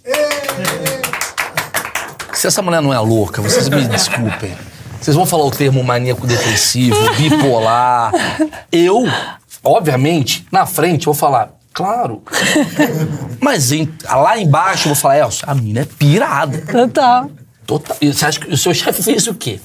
[2.34, 4.54] Se essa mulher não é louca, vocês me desculpem.
[5.00, 8.12] Vocês vão falar o termo maníaco depressivo, bipolar.
[8.70, 9.06] Eu,
[9.64, 12.22] obviamente, na frente, vou falar, claro.
[13.40, 16.58] Mas em- lá embaixo eu vou falar, Elcio, a menina é pirada.
[16.70, 17.32] Total.
[17.66, 17.96] Total.
[18.02, 19.62] E Você acha que o seu chefe fez o quê?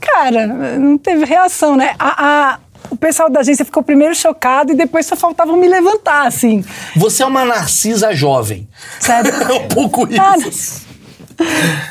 [0.00, 0.46] Cara,
[0.78, 1.94] não teve reação, né?
[1.98, 2.58] A, a-
[2.90, 6.64] o pessoal da agência ficou primeiro chocado e depois só faltava me levantar, assim.
[6.94, 8.68] Você é uma narcisa jovem.
[9.00, 9.32] Sério?
[9.42, 10.20] é um pouco isso.
[10.20, 10.36] Ah,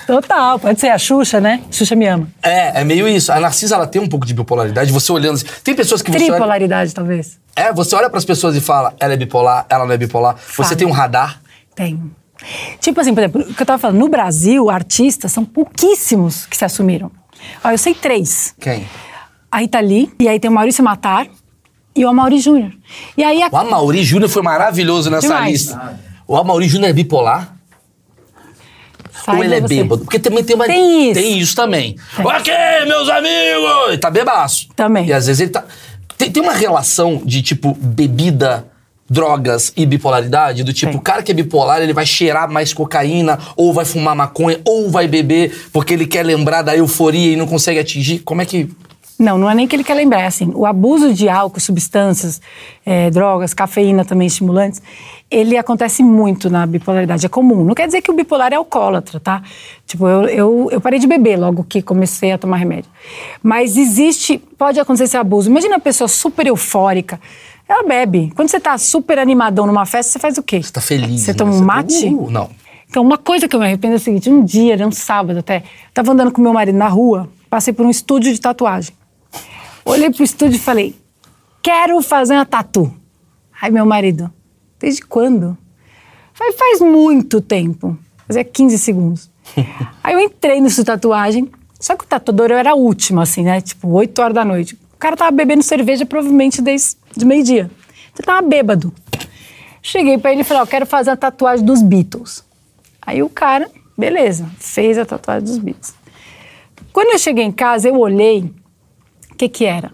[0.08, 1.62] Total, pode ser a Xuxa, né?
[1.70, 2.28] Xuxa me ama.
[2.42, 3.32] É, é meio isso.
[3.32, 4.92] A Narcisa, ela tem um pouco de bipolaridade.
[4.92, 6.28] Você olhando Tem pessoas que você olha...
[6.32, 7.38] Tripolaridade, talvez.
[7.56, 10.36] É, você olha pras pessoas e fala, ela é bipolar, ela não é bipolar.
[10.36, 10.68] Fala.
[10.68, 11.40] Você tem um radar.
[11.76, 12.02] Tem.
[12.80, 16.58] Tipo assim, por exemplo, o que eu tava falando, no Brasil, artistas são pouquíssimos que
[16.58, 17.12] se assumiram.
[17.64, 18.56] Ó, eu sei três.
[18.60, 18.88] Quem?
[19.52, 21.28] A Rita Lee, e aí tem o Maurício Matar
[21.96, 22.72] e o Amaury Júnior.
[23.18, 23.48] E aí a...
[23.52, 25.52] O Amaury Júnior foi maravilhoso nessa Demais.
[25.52, 26.00] lista.
[26.28, 27.56] O Amaury Júnior é bipolar?
[29.24, 29.68] Sai ou ele é você.
[29.68, 30.04] bêbado?
[30.04, 30.66] Porque também tem uma.
[30.66, 31.20] Tem isso.
[31.20, 31.96] Tem isso também.
[32.16, 32.26] Tem.
[32.26, 32.54] Ok,
[32.86, 33.88] meus amigos!
[33.88, 34.68] Ele tá bebaço.
[34.76, 35.08] Também.
[35.08, 35.64] E às vezes ele tá.
[36.18, 38.68] Tem, tem uma relação de tipo bebida,
[39.10, 40.64] drogas e bipolaridade?
[40.64, 41.00] Do tipo, Tem.
[41.00, 44.90] o cara que é bipolar, ele vai cheirar mais cocaína, ou vai fumar maconha, ou
[44.90, 48.20] vai beber porque ele quer lembrar da euforia e não consegue atingir.
[48.20, 48.70] Como é que.
[49.18, 52.42] Não, não é nem que ele quer lembrar, é assim, o abuso de álcool, substâncias,
[52.86, 54.82] eh, drogas, cafeína também, estimulantes,
[55.32, 57.64] ele acontece muito na bipolaridade, é comum.
[57.64, 59.42] Não quer dizer que o bipolar é alcoólatra, tá?
[59.88, 62.92] Tipo, eu, eu, eu parei de beber logo que comecei a tomar remédio.
[63.42, 65.50] Mas existe, pode acontecer esse abuso.
[65.50, 67.20] Imagina uma pessoa super eufórica,
[67.68, 68.32] ela bebe.
[68.36, 70.62] Quando você tá super animadão numa festa, você faz o quê?
[70.62, 71.22] Você tá feliz.
[71.22, 71.38] Você né?
[71.38, 72.06] toma um tá- mate?
[72.06, 72.50] Uh, não.
[72.88, 75.40] Então, uma coisa que eu me arrependo é o seguinte: um dia, era um sábado
[75.40, 78.96] até, eu tava andando com meu marido na rua, passei por um estúdio de tatuagem.
[79.84, 80.96] Olhei pro estúdio e falei:
[81.62, 82.94] quero fazer uma tatu.
[83.60, 84.32] Aí, meu marido,
[84.80, 85.58] desde quando?
[86.34, 87.98] Falei, faz muito tempo.
[88.28, 89.32] Fazia 15 segundos.
[90.04, 91.50] Aí eu entrei no estúdio de tatuagem,
[91.80, 93.62] só que o tatuador eu era a última, assim, né?
[93.62, 94.76] Tipo, 8 horas da noite.
[94.94, 97.70] O cara tava bebendo cerveja provavelmente desde de meio-dia.
[98.18, 98.94] Ele tava bêbado.
[99.82, 102.44] Cheguei pra ele e falei, ó, quero fazer a tatuagem dos Beatles.
[103.02, 105.94] Aí o cara, beleza, fez a tatuagem dos Beatles.
[106.92, 108.52] Quando eu cheguei em casa, eu olhei,
[109.32, 109.92] o que que era?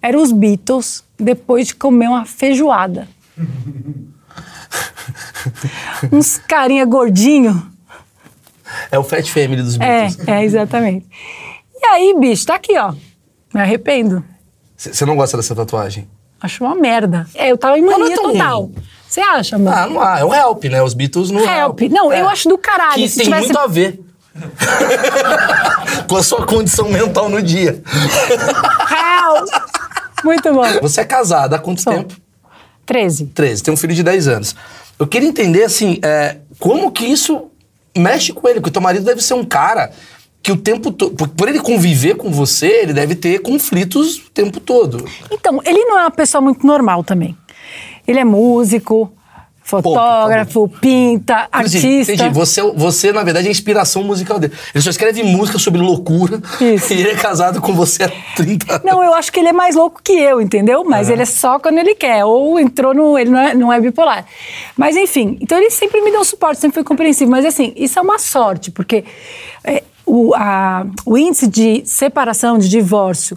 [0.00, 3.08] Eram os Beatles depois de comer uma feijoada.
[6.12, 7.70] Uns carinha gordinho.
[8.90, 10.28] É o Fat Family dos É, Beatles.
[10.28, 11.06] é, exatamente.
[11.74, 12.92] E aí, bicho, tá aqui, ó.
[13.54, 14.24] Me arrependo.
[14.76, 16.08] Você não gosta dessa tatuagem?
[16.40, 17.26] Acho uma merda.
[17.34, 18.70] É, eu tava em é mania total.
[19.08, 19.72] Você acha, amor?
[19.72, 20.18] Ah, não há.
[20.20, 20.82] É o Help, né?
[20.82, 21.80] Os Beatles no Help.
[21.90, 22.94] Não, eu acho do caralho.
[22.94, 24.00] Que tem tivesse- muito a ver.
[26.08, 27.82] Com a sua condição mental no dia.
[28.90, 29.48] Help!
[30.24, 30.62] Muito bom.
[30.82, 31.92] Você é casada há quanto Sou.
[31.92, 32.14] tempo?
[32.86, 33.26] 13.
[33.26, 33.62] 13.
[33.62, 34.56] Tem um filho de 10 anos.
[34.98, 37.50] Eu queria entender, assim, é, como que isso
[37.96, 38.60] mexe com ele?
[38.60, 39.90] Porque teu marido deve ser um cara
[40.48, 41.14] que o tempo todo...
[41.28, 45.04] Por, ele conviver com você, ele deve ter conflitos o tempo todo.
[45.30, 47.36] Então, ele não é uma pessoa muito normal também.
[48.06, 49.12] Ele é músico,
[49.62, 52.12] fotógrafo, pinta, Assim, artista.
[52.14, 52.34] Entendi.
[52.34, 54.54] Você, você, na verdade, é a inspiração musical dele.
[54.74, 56.40] Ele só escreve música sobre loucura.
[56.60, 56.94] Isso.
[56.98, 58.84] E ele é casado com você há 30 anos.
[58.86, 60.82] Não, eu acho que ele é mais louco que eu, entendeu?
[60.82, 62.24] Mas ele é só quando ele quer.
[62.24, 63.18] Ou entrou no.
[63.18, 64.24] Ele não é, não é bipolar.
[64.74, 67.30] Mas enfim, então ele sempre me deu suporte, sempre foi compreensivo.
[67.30, 69.04] Mas assim, isso é uma sorte, porque
[69.62, 73.36] é, o, a- o índice de separação, de divórcio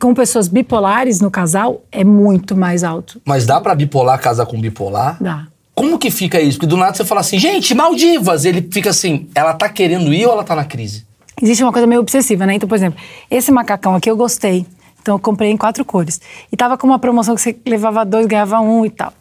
[0.00, 3.20] com pessoas bipolares no casal é muito mais alto.
[3.24, 5.16] Mas dá pra bipolar casar com bipolar?
[5.22, 5.46] Dá.
[5.74, 6.58] Como que fica isso?
[6.58, 8.44] Porque do nada você fala assim, gente, Maldivas!
[8.44, 11.06] Ele fica assim, ela tá querendo ir ou ela tá na crise?
[11.40, 12.54] Existe uma coisa meio obsessiva, né?
[12.54, 13.00] Então, por exemplo,
[13.30, 14.66] esse macacão aqui eu gostei.
[15.00, 16.20] Então eu comprei em quatro cores.
[16.52, 19.12] E tava com uma promoção que você levava dois, ganhava um e tal.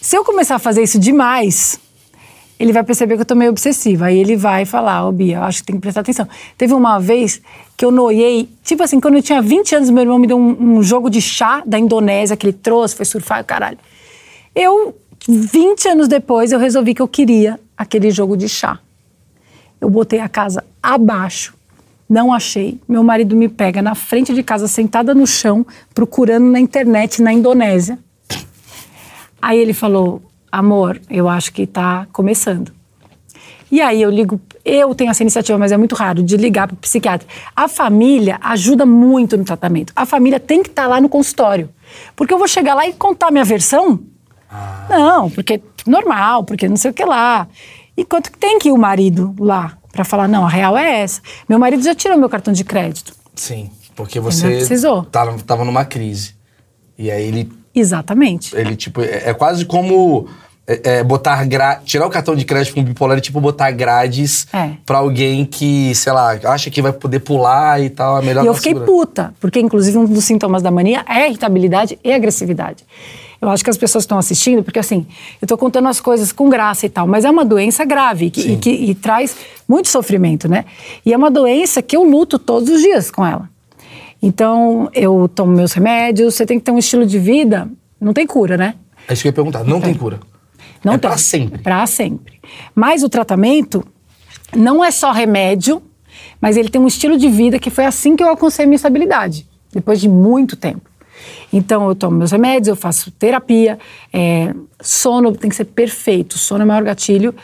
[0.00, 1.80] Se eu começar a fazer isso demais,
[2.58, 4.06] ele vai perceber que eu tô meio obsessiva.
[4.06, 6.26] Aí ele vai falar, ô Bia, eu acho que tem que prestar atenção.
[6.56, 7.40] Teve uma vez
[7.76, 10.78] que eu noiei, tipo assim, quando eu tinha 20 anos, meu irmão me deu um,
[10.78, 13.78] um jogo de chá da Indonésia que ele trouxe, foi surfar, caralho.
[14.54, 14.96] Eu,
[15.28, 18.80] 20 anos depois, eu resolvi que eu queria aquele jogo de chá.
[19.80, 21.54] Eu botei a casa abaixo,
[22.08, 22.80] não achei.
[22.88, 27.32] Meu marido me pega na frente de casa, sentada no chão, procurando na internet na
[27.32, 27.96] Indonésia.
[29.40, 32.72] Aí ele falou: Amor, eu acho que tá começando.
[33.70, 36.74] E aí eu ligo, eu tenho essa iniciativa, mas é muito raro, de ligar para
[36.74, 37.28] o psiquiatra.
[37.54, 39.92] A família ajuda muito no tratamento.
[39.94, 41.68] A família tem que estar lá no consultório.
[42.16, 44.00] Porque eu vou chegar lá e contar minha versão?
[44.88, 47.46] Não, porque normal, porque não sei o que lá.
[47.96, 51.00] E quanto que tem que ir o marido lá para falar, não, a real é
[51.00, 51.20] essa.
[51.48, 53.12] Meu marido já tirou meu cartão de crédito.
[53.34, 55.04] Sim, porque você precisou.
[55.04, 56.34] tava, tava numa crise.
[56.96, 58.54] E aí ele, Exatamente.
[58.56, 60.26] ele tipo, é, é quase como
[60.66, 61.80] é, é, botar gra...
[61.84, 64.70] tirar o cartão de crédito com bipolar é tipo botar grades É.
[64.84, 68.46] pra alguém que, sei lá, acha que vai poder pular e tal, é melhor E
[68.46, 68.86] eu fiquei segura.
[68.86, 72.84] puta, porque inclusive um dos sintomas da mania é irritabilidade e agressividade.
[73.40, 75.06] Eu acho que as pessoas estão assistindo, porque assim,
[75.40, 78.40] eu tô contando as coisas com graça e tal, mas é uma doença grave que-
[78.52, 79.36] e que e traz
[79.68, 80.64] muito sofrimento, né?
[81.06, 83.48] E é uma doença que eu luto todos os dias com ela.
[84.20, 87.68] Então, eu tomo meus remédios, você tem que ter um estilo de vida,
[88.00, 88.74] não tem cura, né?
[89.08, 89.64] É isso que eu ia perguntar.
[89.64, 90.18] Não tem cura.
[90.84, 91.08] Não É tem.
[91.08, 91.62] pra sempre.
[91.62, 92.40] Pra sempre.
[92.74, 93.84] Mas o tratamento
[94.56, 95.82] não é só remédio,
[96.40, 99.46] mas ele tem um estilo de vida que foi assim que eu alcancei minha estabilidade,
[99.72, 100.82] depois de muito tempo.
[101.52, 103.78] Então eu tomo meus remédios, eu faço terapia,
[104.12, 107.34] é, sono tem que ser perfeito, sono é o maior gatilho,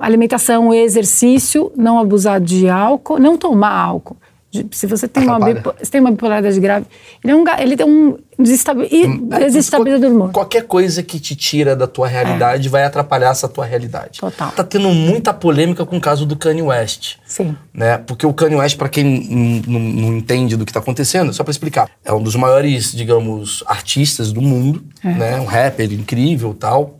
[0.00, 4.16] alimentação, exercício, não abusar de álcool, não tomar álcool.
[4.50, 5.76] De- Se você tem, uma, Atrapalha.
[5.84, 6.86] se tem uma bipolaridade grave,
[7.22, 10.30] ele, é um, ele tem um desestabi- É, desestabilizador.
[10.30, 14.20] Qualquer coisa que te tira da tua realidade vai atrapalhar essa tua realidade.
[14.20, 14.50] Total.
[14.52, 17.16] Tá tendo muita polêmica com o caso do Kanye West.
[17.26, 17.54] Sim.
[17.74, 17.98] Né?
[17.98, 21.90] Porque o Kanye West, pra quem não entende do que tá acontecendo, só pra explicar,
[22.02, 25.38] é um dos maiores, digamos, artistas do mundo, né?
[25.40, 26.98] Um rapper incrível tal,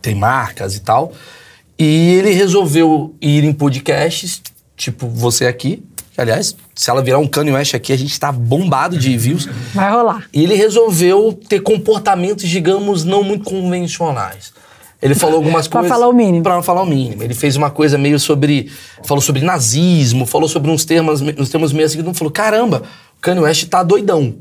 [0.00, 1.12] tem marcas e tal.
[1.78, 4.40] E ele resolveu ir em podcasts,
[4.76, 5.82] tipo você aqui.
[6.16, 9.48] Aliás, se ela virar um Kanye West aqui, a gente tá bombado de views.
[9.72, 10.24] Vai rolar.
[10.32, 14.52] E ele resolveu ter comportamentos, digamos, não muito convencionais.
[15.00, 15.96] Ele falou algumas Pra coisas.
[15.96, 16.42] falar o mínimo.
[16.42, 17.22] Pra não falar o mínimo.
[17.22, 18.70] Ele fez uma coisa meio sobre.
[19.04, 22.82] Falou sobre nazismo, falou sobre uns termos, uns termos meio assim que não falou: caramba,
[23.16, 24.34] o Kanye West tá doidão.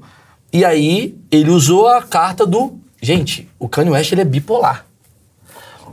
[0.51, 2.77] E aí, ele usou a carta do.
[3.01, 4.85] Gente, o Kanye West ele é bipolar.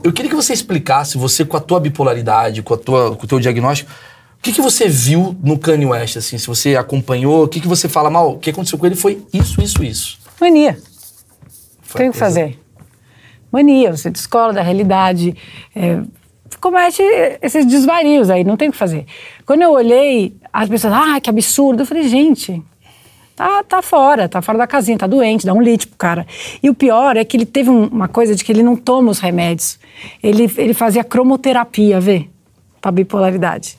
[0.03, 3.27] Eu queria que você explicasse, você com a tua bipolaridade, com, a tua, com o
[3.27, 3.89] teu diagnóstico,
[4.47, 7.89] que, que você viu no Kanye West, assim, se você acompanhou, o que, que você
[7.89, 10.19] fala mal, o que aconteceu com ele foi isso, isso, isso.
[10.39, 10.77] Mania.
[11.81, 12.57] Foi Tem o que fazer.
[13.51, 15.35] Mania, você descola da realidade,
[15.75, 16.01] é,
[16.61, 17.01] comete
[17.41, 19.05] esses desvarios aí, não tem o que fazer.
[19.45, 21.81] Quando eu olhei, as pessoas, ah, que absurdo.
[21.83, 22.61] Eu falei, gente,
[23.35, 26.25] tá, tá fora, tá fora da casinha, tá doente, dá um lite pro cara.
[26.63, 29.11] E o pior é que ele teve um- uma coisa de que ele não toma
[29.11, 29.77] os remédios.
[30.23, 32.27] Ele, ele fazia cromoterapia, vê,
[32.81, 33.77] pra bipolaridade.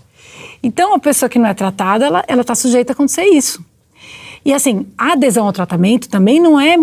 [0.63, 3.65] Então, a pessoa que não é tratada, ela, ela tá sujeita a acontecer isso.
[4.45, 6.77] E assim, a adesão ao tratamento também não é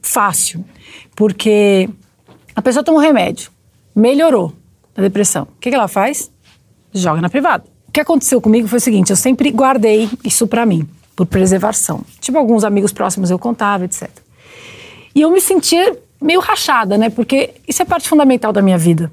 [0.00, 0.64] fácil,
[1.16, 1.88] porque
[2.54, 3.50] a pessoa toma um remédio,
[3.94, 4.52] melhorou
[4.96, 5.44] a depressão.
[5.44, 6.30] O que, que ela faz?
[6.92, 7.64] Joga na privada.
[7.88, 12.02] O que aconteceu comigo foi o seguinte: eu sempre guardei isso pra mim, por preservação.
[12.20, 14.08] Tipo, alguns amigos próximos eu contava, etc.
[15.14, 17.10] E eu me sentia meio rachada, né?
[17.10, 19.10] Porque isso é parte fundamental da minha vida.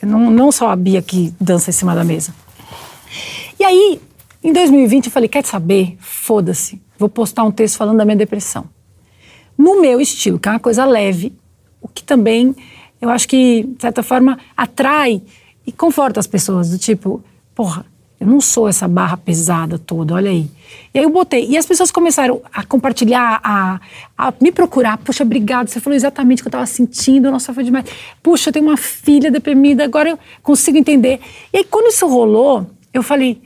[0.00, 2.34] Eu não, não só a Bia que dança em cima da mesa.
[3.64, 4.00] E aí,
[4.42, 5.96] em 2020, eu falei: quer saber?
[5.98, 6.82] Foda-se.
[6.98, 8.66] Vou postar um texto falando da minha depressão.
[9.56, 11.32] No meu estilo, que é uma coisa leve,
[11.80, 12.54] o que também
[13.00, 15.22] eu acho que, de certa forma, atrai
[15.66, 16.68] e conforta as pessoas.
[16.68, 17.24] Do tipo,
[17.54, 17.86] porra,
[18.20, 20.46] eu não sou essa barra pesada toda, olha aí.
[20.92, 21.48] E aí eu botei.
[21.48, 23.80] E as pessoas começaram a compartilhar, a,
[24.18, 24.98] a me procurar.
[24.98, 27.30] Puxa, obrigado, você falou exatamente o que eu estava sentindo.
[27.30, 27.86] Nossa, foi demais.
[28.22, 31.18] Puxa, eu tenho uma filha deprimida, agora eu consigo entender.
[31.50, 33.40] E aí, quando isso rolou, eu falei,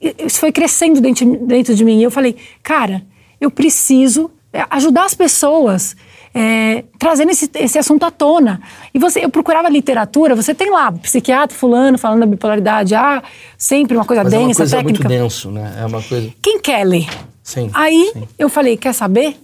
[0.00, 1.98] isso foi crescendo dentro, dentro de mim.
[1.98, 3.02] E eu falei, cara,
[3.40, 5.96] eu preciso é, ajudar as pessoas.
[6.34, 8.60] é, trazendo esse, esse assunto à tona.
[8.92, 13.22] E você, eu procurava literatura, você tem lá, psiquiatra fulano falando da bipolaridade, ah,
[13.56, 15.08] sempre uma coisa Mas é uma densa, coisa técnica.
[15.08, 15.76] muito denso, né?
[15.80, 16.32] É uma coisa.
[16.40, 17.08] Quem quer ler?
[17.42, 17.70] Sim.
[17.72, 18.28] Aí sim.
[18.38, 19.36] eu falei, quer saber?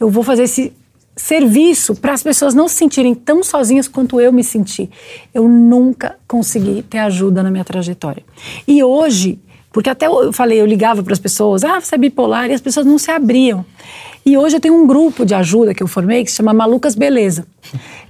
[0.00, 0.72] Eu vou fazer esse
[1.16, 4.90] serviço para as pessoas não se sentirem tão sozinhas quanto eu me senti.
[5.32, 8.24] Eu nunca consegui ter ajuda na minha trajetória.
[8.66, 9.38] E hoje,
[9.74, 12.60] porque até eu falei, eu ligava para as pessoas, ah, você é bipolar, e as
[12.60, 13.66] pessoas não se abriam.
[14.26, 16.94] E hoje eu tenho um grupo de ajuda que eu formei que se chama Malucas
[16.94, 17.46] Beleza,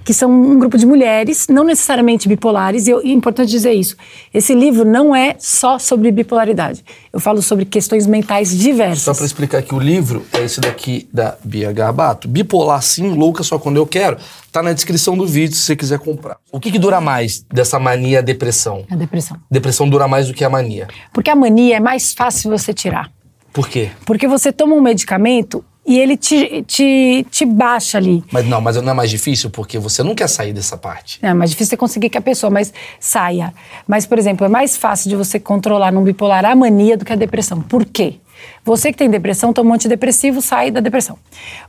[0.01, 3.73] que são um grupo de mulheres, não necessariamente bipolares, e, eu, e é importante dizer
[3.73, 3.97] isso.
[4.33, 6.85] Esse livro não é só sobre bipolaridade.
[7.11, 9.01] Eu falo sobre questões mentais diversas.
[9.01, 12.29] Só pra explicar que o livro é esse daqui da Bia Garbato.
[12.29, 14.17] Bipolar sim, louca só quando eu quero.
[14.53, 16.37] Tá na descrição do vídeo se você quiser comprar.
[16.49, 18.85] O que, que dura mais dessa mania à depressão?
[18.89, 19.37] A depressão.
[19.51, 20.87] Depressão dura mais do que a mania.
[21.11, 23.11] Porque a mania é mais fácil você tirar.
[23.51, 23.91] Por quê?
[24.05, 28.23] Porque você toma um medicamento e ele te, te, te baixa ali.
[28.31, 31.19] Mas não, mas não é mais difícil porque você não quer sair dessa parte.
[31.21, 33.53] É mais difícil você conseguir que a pessoa mas saia.
[33.87, 37.13] Mas, por exemplo, é mais fácil de você controlar num bipolar a mania do que
[37.13, 37.61] a depressão.
[37.61, 38.15] Por quê?
[38.63, 41.17] Você que tem depressão toma um antidepressivo, sai da depressão.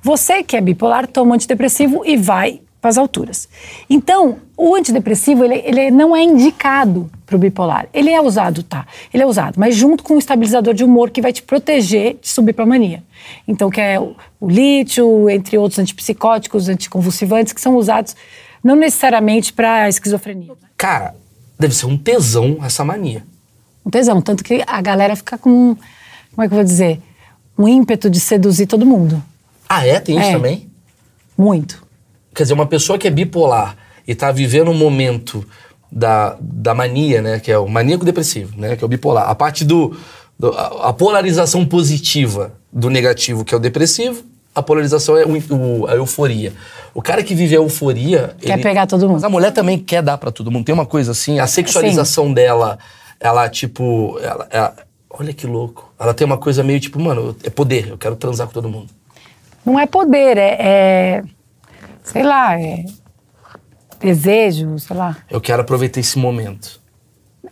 [0.03, 3.49] Você que é bipolar toma um antidepressivo e vai para as alturas.
[3.89, 7.89] Então, o antidepressivo ele, ele não é indicado para o bipolar.
[7.93, 8.87] Ele é usado, tá?
[9.13, 12.29] Ele é usado, mas junto com um estabilizador de humor que vai te proteger de
[12.29, 13.03] subir para a mania.
[13.49, 18.15] Então, que é o, o lítio, entre outros antipsicóticos, anticonvulsivantes, que são usados
[18.63, 20.53] não necessariamente para esquizofrenia.
[20.77, 21.15] Cara,
[21.59, 23.25] deve ser um tesão essa mania.
[23.85, 25.77] Um tesão, tanto que a galera fica com,
[26.35, 27.01] como é que eu vou dizer,
[27.59, 29.23] um ímpeto de seduzir todo mundo.
[29.69, 29.99] Ah, é?
[29.99, 30.33] Tem isso É.
[30.33, 30.69] também?
[31.37, 31.86] Muito.
[32.37, 33.77] Quer dizer, uma pessoa que é bipolar
[34.07, 35.45] e tá vivendo um momento
[35.91, 37.41] da, da mania, né?
[37.41, 38.77] Que é o maníaco depressivo, né?
[38.77, 39.29] Que é o bipolar.
[39.29, 39.97] A parte do,
[40.39, 44.23] do- a, a polarização positiva do negativo, que é o depressivo,
[44.55, 46.53] a polarização é o- o- a euforia.
[46.95, 48.35] O cara que vive a euforia.
[48.41, 49.25] Quer pegar todo mundo.
[49.25, 50.65] A mulher também quer dar pra todo mundo.
[50.65, 52.79] Tem uma coisa assim, a sexualização dela,
[53.19, 54.19] ela, tipo.
[54.23, 54.75] Ela, ela-
[55.11, 55.91] olha que louco.
[55.99, 58.89] Ela tem uma coisa meio tipo, mano, é poder, eu quero transar com todo mundo.
[59.65, 61.23] Não é poder, é, é-
[62.07, 62.85] sei lá, é
[64.01, 65.17] desejo, sei lá.
[65.31, 66.81] Eu quero aproveitar esse momento.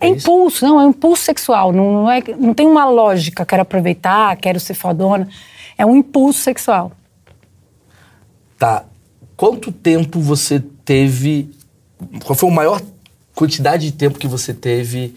[0.01, 0.19] É, isso?
[0.19, 1.73] impulso, não, é um impulso sexual.
[1.73, 5.29] Não, não, é, não tem uma lógica, quero aproveitar, quero ser fodona.
[5.77, 6.93] É um impulso sexual.
[8.59, 8.85] Tá.
[9.37, 11.51] Quanto tempo você teve.
[12.25, 12.83] Qual foi a maior
[13.35, 15.17] quantidade de tempo que você teve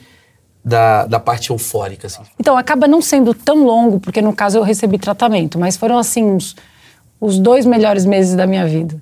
[0.64, 2.24] da, da parte eufórica, assim?
[2.40, 6.36] Então, acaba não sendo tão longo, porque no caso eu recebi tratamento, mas foram assim
[6.36, 6.56] os,
[7.20, 9.00] os dois melhores meses da minha vida.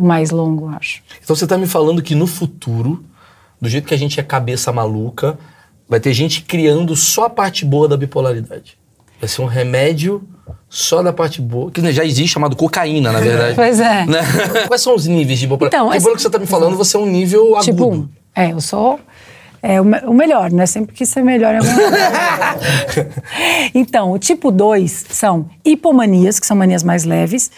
[0.00, 1.02] Mais longo, acho.
[1.22, 3.04] Então você tá me falando que no futuro,
[3.60, 5.38] do jeito que a gente é cabeça maluca,
[5.88, 8.78] vai ter gente criando só a parte boa da bipolaridade.
[9.20, 10.22] Vai ser um remédio
[10.68, 13.54] só da parte boa, que já existe, chamado cocaína, na verdade.
[13.56, 14.06] Pois é.
[14.06, 14.20] Né?
[14.66, 15.76] Quais são os níveis de bipolaridade?
[15.82, 17.64] Então, Porque pelo que você tá me falando, você é um nível agudo.
[17.64, 18.98] Tipo, um, é, eu sou
[19.62, 20.64] é, o, me- o melhor, né?
[20.64, 21.74] Sempre quis ser melhor coisa.
[23.74, 27.50] Então, o tipo 2 são hipomanias, que são manias mais leves,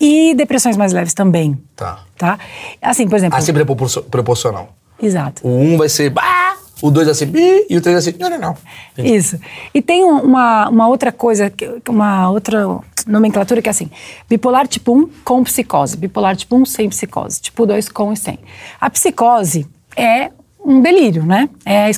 [0.00, 1.60] e depressões mais leves também.
[1.76, 2.00] Tá.
[2.16, 2.38] Tá?
[2.80, 3.38] Assim, por exemplo.
[3.38, 4.74] É proporcio- proporcional.
[5.00, 5.46] Exato.
[5.46, 8.02] O 1 um vai ser bah, o 2 vai ser bi e o 3 vai
[8.02, 8.56] ser não, não, não.
[9.04, 9.38] Isso.
[9.74, 11.52] E tem um- uma, uma outra coisa,
[11.88, 13.90] uma outra nomenclatura que é assim:
[14.28, 18.38] bipolar tipo 1 com psicose, bipolar tipo 1 sem psicose, tipo 2 com e sem.
[18.80, 20.30] A psicose é
[20.62, 21.48] um delírio, né?
[21.64, 21.90] É,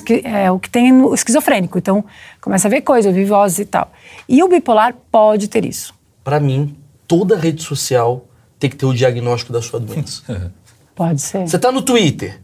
[0.45, 1.77] é o que tem no esquizofrênico.
[1.77, 2.03] Então,
[2.41, 3.91] começa a ver coisa, ouvir vozes e tal.
[4.27, 5.93] E o bipolar pode ter isso.
[6.23, 6.73] Pra mim,
[7.07, 8.25] toda rede social
[8.59, 10.21] tem que ter o diagnóstico da sua doença.
[10.95, 11.47] Pode ser.
[11.47, 12.39] Você tá no Twitter,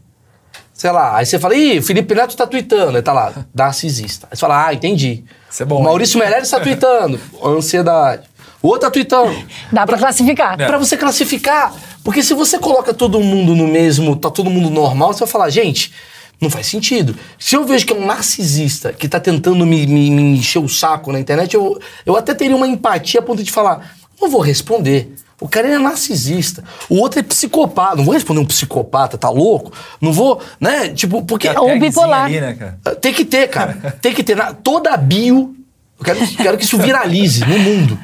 [0.72, 4.26] sei lá, aí você fala, ih, Felipe Neto tá tweetando, aí tá lá, narcisista.
[4.30, 5.24] Aí você fala, ah, entendi.
[5.50, 5.84] Isso é bom, O hein?
[5.84, 8.28] Maurício Meirelles tá tweetando, ansiedade.
[8.62, 9.34] O outro tá tweetando.
[9.72, 10.56] Dá pra classificar.
[10.56, 11.72] Pra você classificar.
[12.04, 15.48] Porque se você coloca todo mundo no mesmo, tá todo mundo normal, você vai falar,
[15.50, 15.92] gente,
[16.40, 17.16] não faz sentido.
[17.38, 20.68] Se eu vejo que é um narcisista que tá tentando me, me- me encher o
[20.68, 24.40] saco na internet, eu, eu até teria uma empatia a ponto de falar, não vou
[24.40, 25.12] responder.
[25.40, 26.62] O cara é narcisista.
[26.88, 27.96] O outro é psicopata.
[27.96, 29.72] Não vou responder um psicopata, tá louco?
[30.00, 30.88] Não vou, né?
[30.90, 31.48] Tipo, porque.
[31.48, 32.24] Ou tagzinha bipolar.
[32.24, 32.96] Ali, né, cara?
[32.96, 33.96] Tem que ter, cara.
[34.02, 34.36] Tem que ter.
[34.36, 35.56] Na, toda a bio.
[35.98, 37.98] Eu quero, quero que isso viralize no mundo.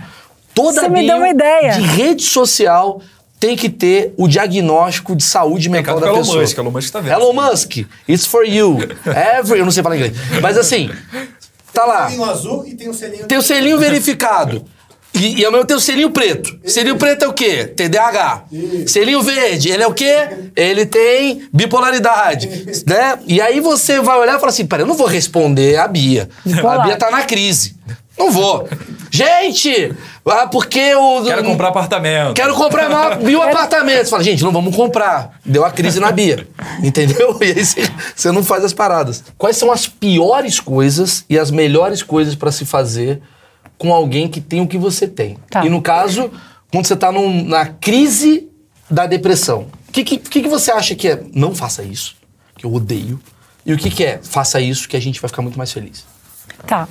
[0.54, 1.72] Toda Você a me bio deu uma ideia.
[1.72, 3.02] de rede social
[3.38, 6.40] tem que ter o diagnóstico de saúde mental da Elon pessoa.
[6.40, 7.12] Musk, Elon Musk tá vendo.
[7.12, 7.76] Elon Musk,
[8.08, 8.78] it's for you.
[9.38, 10.14] Every, eu não sei falar inglês.
[10.40, 10.90] Mas assim,
[11.72, 12.06] tá lá.
[12.06, 13.26] Tem o azul e tem o selinho.
[13.26, 14.64] Tem o selinho verificado.
[15.16, 16.58] E, e ao mesmo tempo o selinho preto.
[16.64, 17.64] Selinho preto é o quê?
[17.64, 18.44] TDAH.
[18.86, 20.28] Selinho verde, ele é o quê?
[20.54, 22.66] Ele tem bipolaridade.
[22.86, 23.18] né?
[23.26, 26.28] E aí você vai olhar e fala assim: pera, eu não vou responder a Bia.
[26.44, 26.80] Bipolar.
[26.80, 27.76] A Bia tá na crise.
[28.18, 28.66] Não vou.
[29.10, 29.94] Gente,
[30.26, 31.22] ah, porque o.
[31.24, 32.34] Quero comprar apartamento.
[32.34, 34.10] Quero comprar uma- mil apartamentos.
[34.10, 35.38] Fala, gente, não vamos comprar.
[35.44, 36.46] Deu a crise na Bia.
[36.82, 37.36] Entendeu?
[37.40, 39.22] E aí você- você não faz as paradas.
[39.38, 43.20] Quais são as piores coisas e as melhores coisas pra se fazer
[43.78, 45.36] com alguém que tem o que você tem?
[45.50, 45.64] Tá.
[45.64, 46.30] E no caso,
[46.72, 48.48] quando você tá num- na crise
[48.90, 52.16] da depressão, o que, que, que você acha que é não faça isso,
[52.56, 53.20] que eu odeio,
[53.64, 56.04] e o que, que é faça isso que a gente vai ficar muito mais feliz?
[56.66, 56.88] Tá.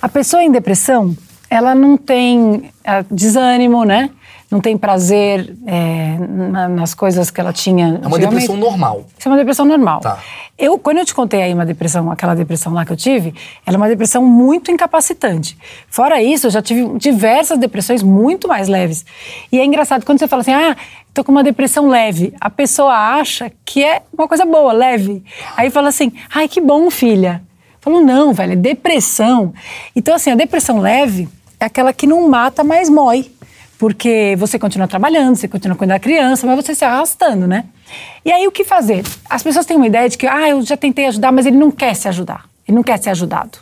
[0.00, 1.16] A pessoa em depressão,
[1.50, 4.10] ela não tem ah, desânimo, né?
[4.50, 7.98] Não tem prazer é, na- nas coisas que ela tinha.
[8.02, 9.04] É uma depressão normal.
[9.18, 10.00] Isso é uma depressão normal.
[10.00, 10.18] Tá.
[10.56, 13.34] Eu, quando eu te contei aí uma depressão, aquela depressão lá que eu tive,
[13.66, 15.58] ela é uma depressão muito incapacitante.
[15.90, 19.04] Fora isso, eu já tive diversas depressões muito mais leves.
[19.50, 20.76] E é engraçado, quando você fala assim, ah,
[21.12, 25.24] tô com uma depressão leve, a pessoa acha que é uma coisa boa, leve.
[25.56, 27.42] Aí fala assim, ai, que bom, filha.
[27.74, 29.52] Eu falo, não, velho, é depressão.
[29.94, 31.28] Então, assim, a depressão leve
[31.60, 33.30] é aquela que não mata, mas mói.
[33.78, 37.64] Porque você continua trabalhando, você continua cuidando da criança, mas você se arrastando, né?
[38.24, 39.04] E aí o que fazer?
[39.28, 41.70] As pessoas têm uma ideia de que, ah, eu já tentei ajudar, mas ele não
[41.70, 42.48] quer se ajudar.
[42.66, 43.58] Ele não quer ser ajudado.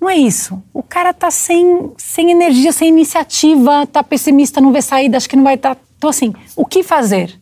[0.00, 0.62] Não é isso.
[0.72, 5.36] O cara tá sem, sem energia, sem iniciativa, tá pessimista, não vê saída, acho que
[5.36, 5.76] não vai estar.
[5.98, 7.38] Então, assim, o que fazer?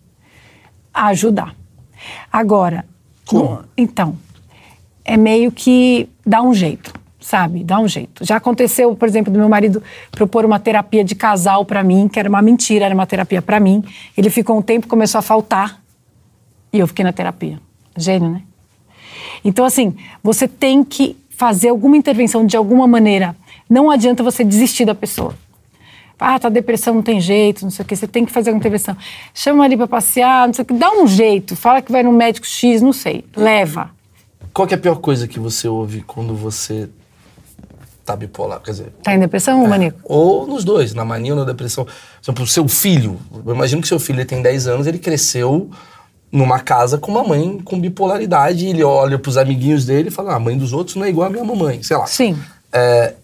[0.92, 1.54] Ajudar.
[2.32, 2.84] Agora,
[3.32, 4.18] no- então,
[5.04, 7.62] é meio que dá um jeito, sabe?
[7.62, 8.24] Dá um jeito.
[8.24, 12.18] Já aconteceu, por exemplo, do meu marido propor uma terapia de casal pra mim, que
[12.18, 13.84] era uma mentira, era uma terapia pra mim.
[14.16, 15.80] Ele ficou um tempo, começou a faltar
[16.72, 17.60] e eu fiquei na terapia.
[17.96, 18.42] Gênio, né?
[19.44, 23.36] Então, assim, você tem que fazer alguma intervenção de alguma maneira.
[23.68, 25.34] Não adianta você desistir da pessoa.
[26.18, 27.96] Ah, tá depressão, não tem jeito, não sei o quê.
[27.96, 28.94] Você tem que fazer alguma intervenção.
[29.32, 30.74] Chama ali pra passear, não sei o quê.
[30.74, 31.56] Dá um jeito.
[31.56, 33.24] Fala que vai no médico X, não sei.
[33.34, 33.90] Leva.
[34.52, 36.90] Qual que é a pior coisa que você ouve quando você
[38.10, 38.92] tá bipolar, quer dizer...
[39.02, 40.00] Tá em depressão ou maníaco?
[40.04, 41.84] Ou nos dois, na mania ou na depressão.
[41.84, 44.98] Por exemplo, o seu filho, eu imagino que seu filho ele tem 10 anos, ele
[44.98, 45.70] cresceu
[46.32, 50.32] numa casa com uma mãe com bipolaridade, e ele olha pros amiguinhos dele e fala,
[50.32, 52.06] ah, a mãe dos outros não é igual a minha mamãe, sei lá.
[52.06, 52.38] Sim.
[52.72, 53.14] É,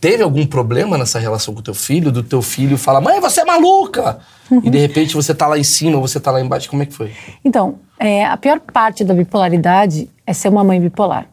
[0.00, 2.10] teve algum problema nessa relação com o teu filho?
[2.10, 4.18] Do teu filho fala, mãe, você é maluca!
[4.50, 4.62] Uhum.
[4.64, 6.68] E de repente você tá lá em cima, você tá lá embaixo.
[6.68, 7.12] Como é que foi?
[7.44, 11.28] Então, é, a pior parte da bipolaridade é ser uma mãe bipolar,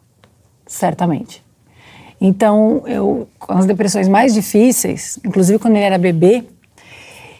[0.66, 1.42] certamente.
[2.20, 6.44] Então, eu, as depressões mais difíceis, inclusive quando ele era bebê,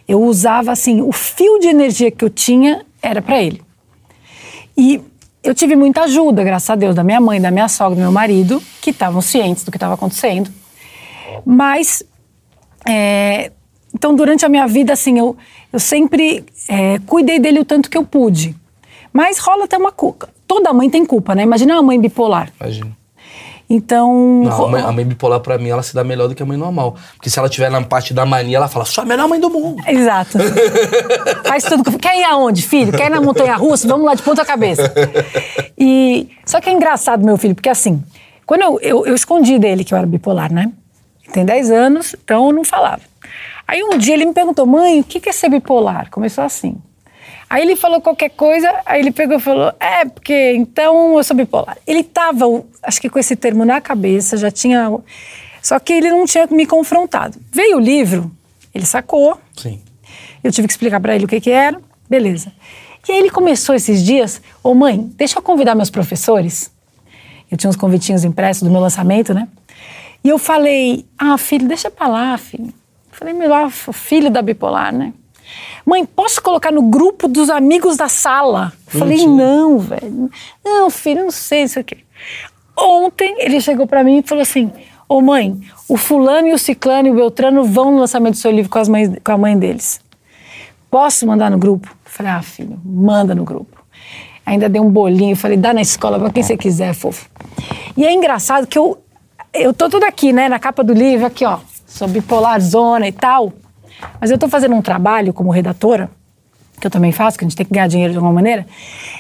[0.07, 3.61] eu usava assim, o fio de energia que eu tinha era para ele.
[4.76, 5.01] E
[5.43, 8.12] eu tive muita ajuda, graças a Deus, da minha mãe, da minha sogra, do meu
[8.12, 10.51] marido, que estavam cientes do que estava acontecendo.
[11.45, 12.03] Mas,
[12.87, 13.51] é,
[13.95, 15.37] então, durante a minha vida, assim, eu,
[15.72, 18.55] eu sempre é, cuidei dele o tanto que eu pude.
[19.12, 20.29] Mas rola até uma culpa.
[20.47, 21.43] Toda mãe tem culpa, né?
[21.43, 22.53] Imagina uma mãe bipolar.
[22.61, 22.97] Imagina.
[23.71, 24.43] Então.
[24.45, 26.47] Não, a, mãe, a mãe bipolar, pra mim, ela se dá melhor do que a
[26.47, 26.97] mãe normal.
[27.16, 29.51] Porque se ela tiver na parte da mania, ela fala, sou a melhor mãe do
[29.51, 29.83] mundo.
[29.87, 30.39] Exato.
[31.45, 31.99] Faz tudo.
[31.99, 32.93] Quer ir aonde, filho?
[32.93, 33.87] Quer ir na montanha russa?
[33.87, 34.93] Vamos lá de ponta cabeça.
[35.77, 36.29] E.
[36.47, 38.03] Só que é engraçado, meu filho, porque assim,
[38.47, 40.73] quando eu, eu, eu escondi dele que eu era bipolar, né?
[41.33, 43.03] Tem 10 anos, então eu não falava.
[43.66, 46.09] Aí um dia ele me perguntou, mãe, o que é ser bipolar?
[46.11, 46.77] Começou assim.
[47.51, 51.37] Aí ele falou qualquer coisa, aí ele pegou e falou: É, porque então eu sou
[51.37, 51.79] bipolar.
[51.87, 52.45] Ele estava,
[52.83, 54.91] acho que com esse termo na cabeça, já tinha.
[55.63, 57.39] Só que ele não tinha me confrontado.
[57.51, 58.31] Veio o livro,
[58.75, 59.39] ele sacou.
[59.57, 59.81] Sim.
[60.45, 62.53] Eu tive que explicar para ele o que, que era, beleza.
[63.09, 66.71] E aí ele começou esses dias: Ô mãe, deixa eu convidar meus professores.
[67.51, 69.49] Eu tinha uns convitinhos impressos do meu lançamento, né?
[70.23, 72.67] E eu falei: Ah, filho, deixa pra lá, filho.
[72.67, 75.15] Eu falei: Melhor filho da bipolar, né?
[75.85, 78.73] Mãe, posso colocar no grupo dos amigos da sala?
[78.93, 80.31] Eu falei, não, velho.
[80.65, 81.99] Não, filho, não sei isso aqui.
[82.77, 84.71] Ontem ele chegou para mim e falou assim:
[85.09, 88.39] Ô oh, mãe, o fulano e o ciclano e o beltrano vão no lançamento do
[88.39, 90.03] seu livro com, as mães, com a mãe deles.
[90.91, 91.89] Posso mandar no grupo?
[91.89, 93.83] Eu falei, ah, filho, manda no grupo.
[94.45, 97.29] Ainda dei um bolinho, falei, dá na escola para quem você quiser, fofo.
[97.97, 98.99] E é engraçado que eu,
[99.55, 103.13] eu tô tudo aqui, né, na capa do livro, aqui, ó, sou bipolar zona e
[103.13, 103.53] tal.
[104.21, 106.11] Mas eu estou fazendo um trabalho como redatora,
[106.81, 108.67] que eu também faço, que a gente tem que ganhar dinheiro de alguma maneira.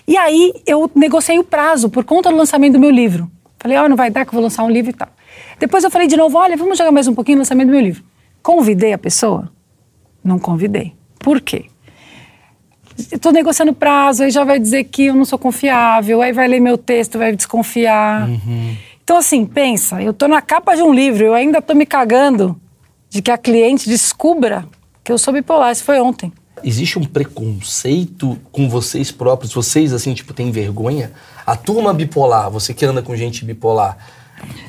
[0.06, 3.30] E aí eu negociei o prazo por conta do lançamento do meu livro.
[3.58, 5.08] Falei, ó, oh, não vai dar que eu vou lançar um livro e tal.
[5.58, 7.80] Depois eu falei de novo, olha, vamos jogar mais um pouquinho no lançamento do meu
[7.80, 8.02] livro.
[8.42, 9.50] Convidei a pessoa?
[10.22, 10.94] Não convidei.
[11.18, 11.66] Por quê?
[12.96, 16.60] Estou negociando prazo, aí já vai dizer que eu não sou confiável, aí vai ler
[16.60, 18.28] meu texto, vai desconfiar.
[18.28, 18.76] Uhum.
[19.02, 22.60] Então, assim, pensa, eu estou na capa de um livro, eu ainda estou me cagando
[23.10, 24.66] de que a cliente descubra
[25.02, 25.72] que eu sou bipolar.
[25.72, 26.32] Isso foi ontem.
[26.62, 29.52] Existe um preconceito com vocês próprios?
[29.54, 31.12] Vocês, assim, tipo, têm vergonha?
[31.46, 33.96] A turma bipolar, você que anda com gente bipolar,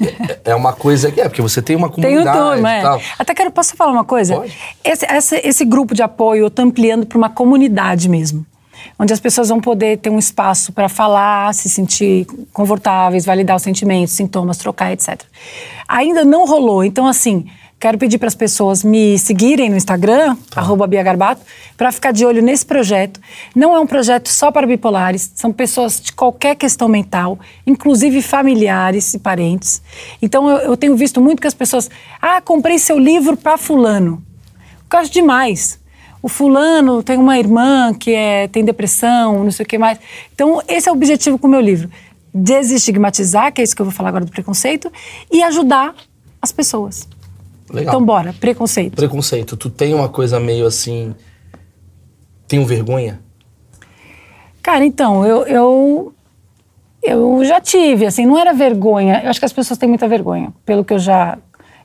[0.01, 3.01] é, é uma coisa que é, porque você tem uma comunidade tem o turma, é.
[3.17, 4.43] Até quero, posso falar uma coisa?
[4.83, 8.45] Esse, esse, esse grupo de apoio eu estou ampliando para uma comunidade mesmo.
[8.97, 13.61] Onde as pessoas vão poder ter um espaço para falar, se sentir confortáveis, validar os
[13.61, 15.21] sentimentos, sintomas, trocar, etc.
[15.87, 17.45] Ainda não rolou, então assim,
[17.79, 20.61] Quero pedir para as pessoas me seguirem no Instagram, tá.
[20.85, 21.41] @biagarbato,
[21.77, 23.21] para ficar de olho nesse projeto.
[23.55, 29.13] Não é um projeto só para bipolares, são pessoas de qualquer questão mental, inclusive familiares
[29.13, 29.81] e parentes.
[30.21, 31.89] Então eu, eu tenho visto muito que as pessoas,
[32.21, 34.21] ah, comprei seu livro para fulano.
[34.91, 35.79] Eu acho demais.
[36.21, 39.97] O fulano tem uma irmã que é, tem depressão, não sei o que mais.
[40.35, 41.89] Então esse é o objetivo com o meu livro.
[42.33, 44.91] Desestigmatizar, que é isso que eu vou falar agora do preconceito,
[45.31, 45.95] e ajudar
[46.41, 47.07] as pessoas.
[47.71, 47.93] Legal.
[47.93, 48.95] Então bora, preconceito.
[48.95, 49.55] Preconceito.
[49.55, 51.13] Tu tem uma coisa meio assim.
[52.47, 53.19] Tenho vergonha?
[54.61, 56.13] Cara, então, eu, eu,
[57.01, 59.21] eu já tive, assim, não era vergonha.
[59.23, 61.37] Eu acho que as pessoas têm muita vergonha, pelo que eu já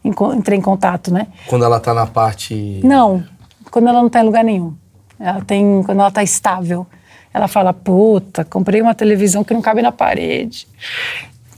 [0.04, 1.28] entrei em contato, né?
[1.46, 2.80] Quando ela tá na parte.
[2.82, 3.24] Não,
[3.70, 4.74] quando ela não tá em lugar nenhum.
[5.18, 5.82] Ela tem.
[5.82, 6.86] Quando ela tá estável.
[7.32, 10.68] Ela fala, puta, comprei uma televisão que não cabe na parede.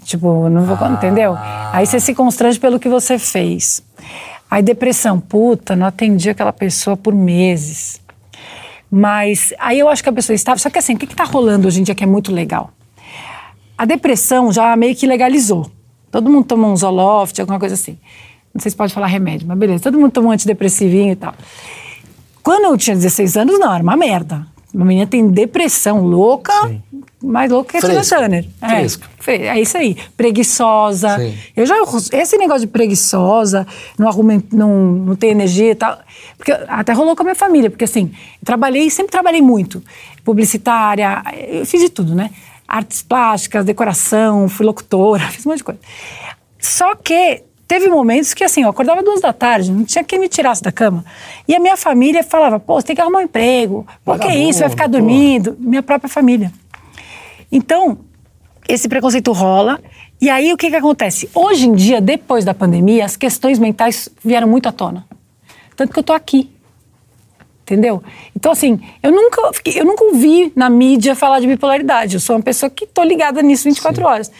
[0.07, 0.89] Tipo, não vou, ah.
[0.91, 1.37] entendeu?
[1.73, 3.83] Aí você se constrange pelo que você fez.
[4.49, 8.01] Aí depressão, puta, não atendi aquela pessoa por meses.
[8.89, 10.59] Mas aí eu acho que a pessoa estava.
[10.59, 12.71] Só que assim, o que está rolando hoje em dia que é muito legal?
[13.77, 15.69] A depressão já meio que legalizou.
[16.11, 17.99] Todo mundo toma um Zoloft, alguma coisa assim.
[18.55, 19.83] Não sei se pode falar remédio, mas beleza.
[19.83, 21.35] Todo mundo toma um antidepressivinho e tal.
[22.45, 24.47] Quando eu tinha 16 anos, não, era uma merda.
[24.77, 26.83] Uma menina tem depressão louca, Sim.
[27.25, 28.45] mais louca que a Tina Turner.
[28.61, 29.97] É, é isso aí.
[30.15, 31.17] Preguiçosa.
[31.17, 31.35] Sim.
[31.57, 31.77] Eu já.
[32.13, 33.67] Esse negócio de preguiçosa,
[33.99, 35.99] não arrumo, não, não tem energia e tal.
[36.37, 38.13] Porque até rolou com a minha família, porque assim,
[38.45, 39.83] trabalhei, sempre trabalhei muito.
[40.23, 42.31] Publicitária, eu fiz de tudo, né?
[42.69, 45.81] Artes plásticas, decoração, fui locutora, fiz um monte de coisa.
[46.59, 50.29] Só que teve momentos que assim, eu acordava duas da tarde, não tinha quem me
[50.29, 51.05] tirasse da cama.
[51.47, 53.87] E a minha família falava, pô, você tem que arrumar um emprego.
[54.05, 54.61] Por que isso?
[54.61, 55.57] Vai ficar dormindo.
[55.59, 56.53] Minha própria família.
[57.51, 57.99] Então,
[58.69, 59.81] esse preconceito rola.
[60.21, 61.29] E aí, o que, que acontece?
[61.35, 65.07] Hoje em dia, depois da pandemia, as questões mentais vieram muito à tona.
[65.77, 66.51] Tanto que eu tô aqui.
[67.67, 68.01] Entendeu?
[68.35, 72.15] Então, assim, eu nunca, eu nunca ouvi na mídia falar de bipolaridade.
[72.15, 74.07] Eu sou uma pessoa que tô ligada nisso 24 Sim.
[74.07, 74.31] horas.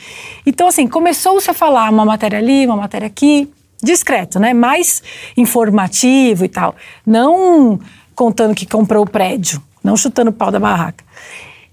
[0.47, 3.51] Então, assim, começou-se a falar uma matéria ali, uma matéria aqui,
[3.83, 4.55] discreto, né?
[4.55, 5.03] Mais
[5.37, 6.77] informativo e tal.
[7.05, 7.81] Não
[8.15, 11.05] contando que comprou o prédio, não chutando o pau da barraca.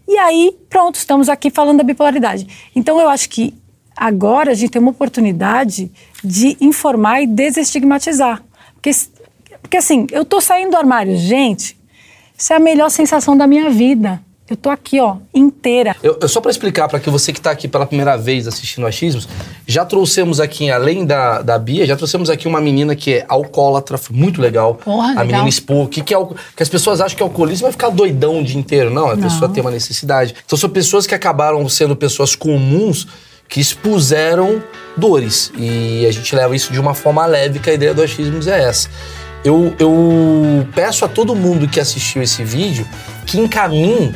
[0.07, 2.47] E aí, pronto, estamos aqui falando da bipolaridade.
[2.75, 3.53] Então, eu acho que
[3.95, 5.91] agora a gente tem uma oportunidade
[6.23, 8.43] de informar e desestigmatizar.
[8.73, 8.89] Porque
[9.63, 11.75] porque assim, eu tô saindo do armário, gente,
[12.37, 14.21] isso é a melhor sensação da minha vida.
[14.49, 15.95] Eu tô aqui, ó, inteira.
[16.03, 18.85] Eu, eu só para explicar para que você que tá aqui pela primeira vez assistindo
[18.85, 19.27] Achismos,
[19.65, 23.97] já trouxemos aqui, além da, da Bia, já trouxemos aqui uma menina que é alcoólatra,
[24.11, 24.75] muito legal.
[24.75, 25.25] Porra, a legal.
[25.25, 26.17] menina expor que, que, é,
[26.57, 28.91] que as pessoas acham que alcoolismo vai ficar doidão o dia inteiro.
[28.91, 29.23] Não, a Não.
[29.23, 30.35] pessoa tem uma necessidade.
[30.45, 33.07] Então são pessoas que acabaram sendo pessoas comuns
[33.47, 34.61] que expuseram
[34.97, 35.53] dores.
[35.57, 38.61] E a gente leva isso de uma forma leve, que a ideia do achismos é
[38.65, 38.89] essa
[39.43, 42.87] eu, eu peço a todo mundo que assistiu esse vídeo
[43.25, 44.15] que encaminhe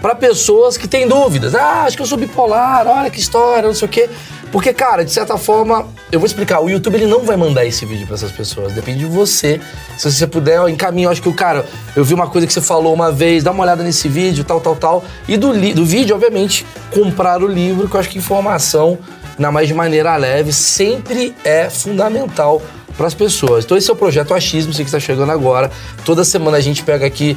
[0.00, 1.54] para pessoas que têm dúvidas.
[1.54, 4.08] Ah, acho que eu sou bipolar, olha que história, não sei o quê.
[4.50, 7.86] Porque, cara, de certa forma, eu vou explicar, o YouTube ele não vai mandar esse
[7.86, 9.60] vídeo para essas pessoas, depende de você.
[9.96, 11.64] Se você puder, encaminhe, eu acho que o cara,
[11.94, 14.60] eu vi uma coisa que você falou uma vez, dá uma olhada nesse vídeo, tal,
[14.60, 15.04] tal, tal.
[15.28, 18.98] E do, do vídeo, obviamente, comprar o livro, que eu acho que informação,
[19.38, 22.60] na mais de maneira leve, sempre é fundamental
[23.00, 23.64] para as pessoas.
[23.64, 25.70] Então esse é o projeto Achismo, você que está chegando agora.
[26.04, 27.34] Toda semana a gente pega aqui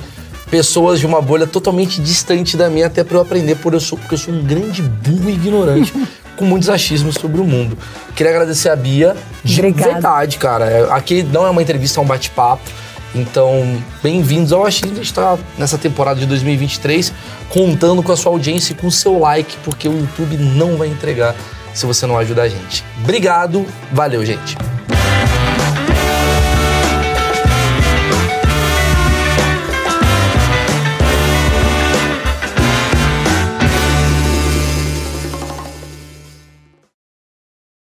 [0.52, 3.98] pessoas de uma bolha totalmente distante da minha, até para eu aprender, por eu sou,
[3.98, 5.94] porque eu sou um grande burro e ignorante.
[6.36, 7.78] com muitos achismos sobre o mundo.
[8.16, 9.94] Queria agradecer a Bia, de Obrigada.
[9.94, 10.66] verdade, cara.
[10.66, 12.64] É, aqui não é uma entrevista, é um bate-papo.
[13.14, 14.94] Então, bem-vindos ao Achismo.
[14.94, 17.14] A gente está nessa temporada de 2023
[17.50, 20.88] contando com a sua audiência e com o seu like, porque o YouTube não vai
[20.88, 21.36] entregar
[21.72, 22.84] se você não ajudar a gente.
[23.04, 24.58] Obrigado, valeu, gente.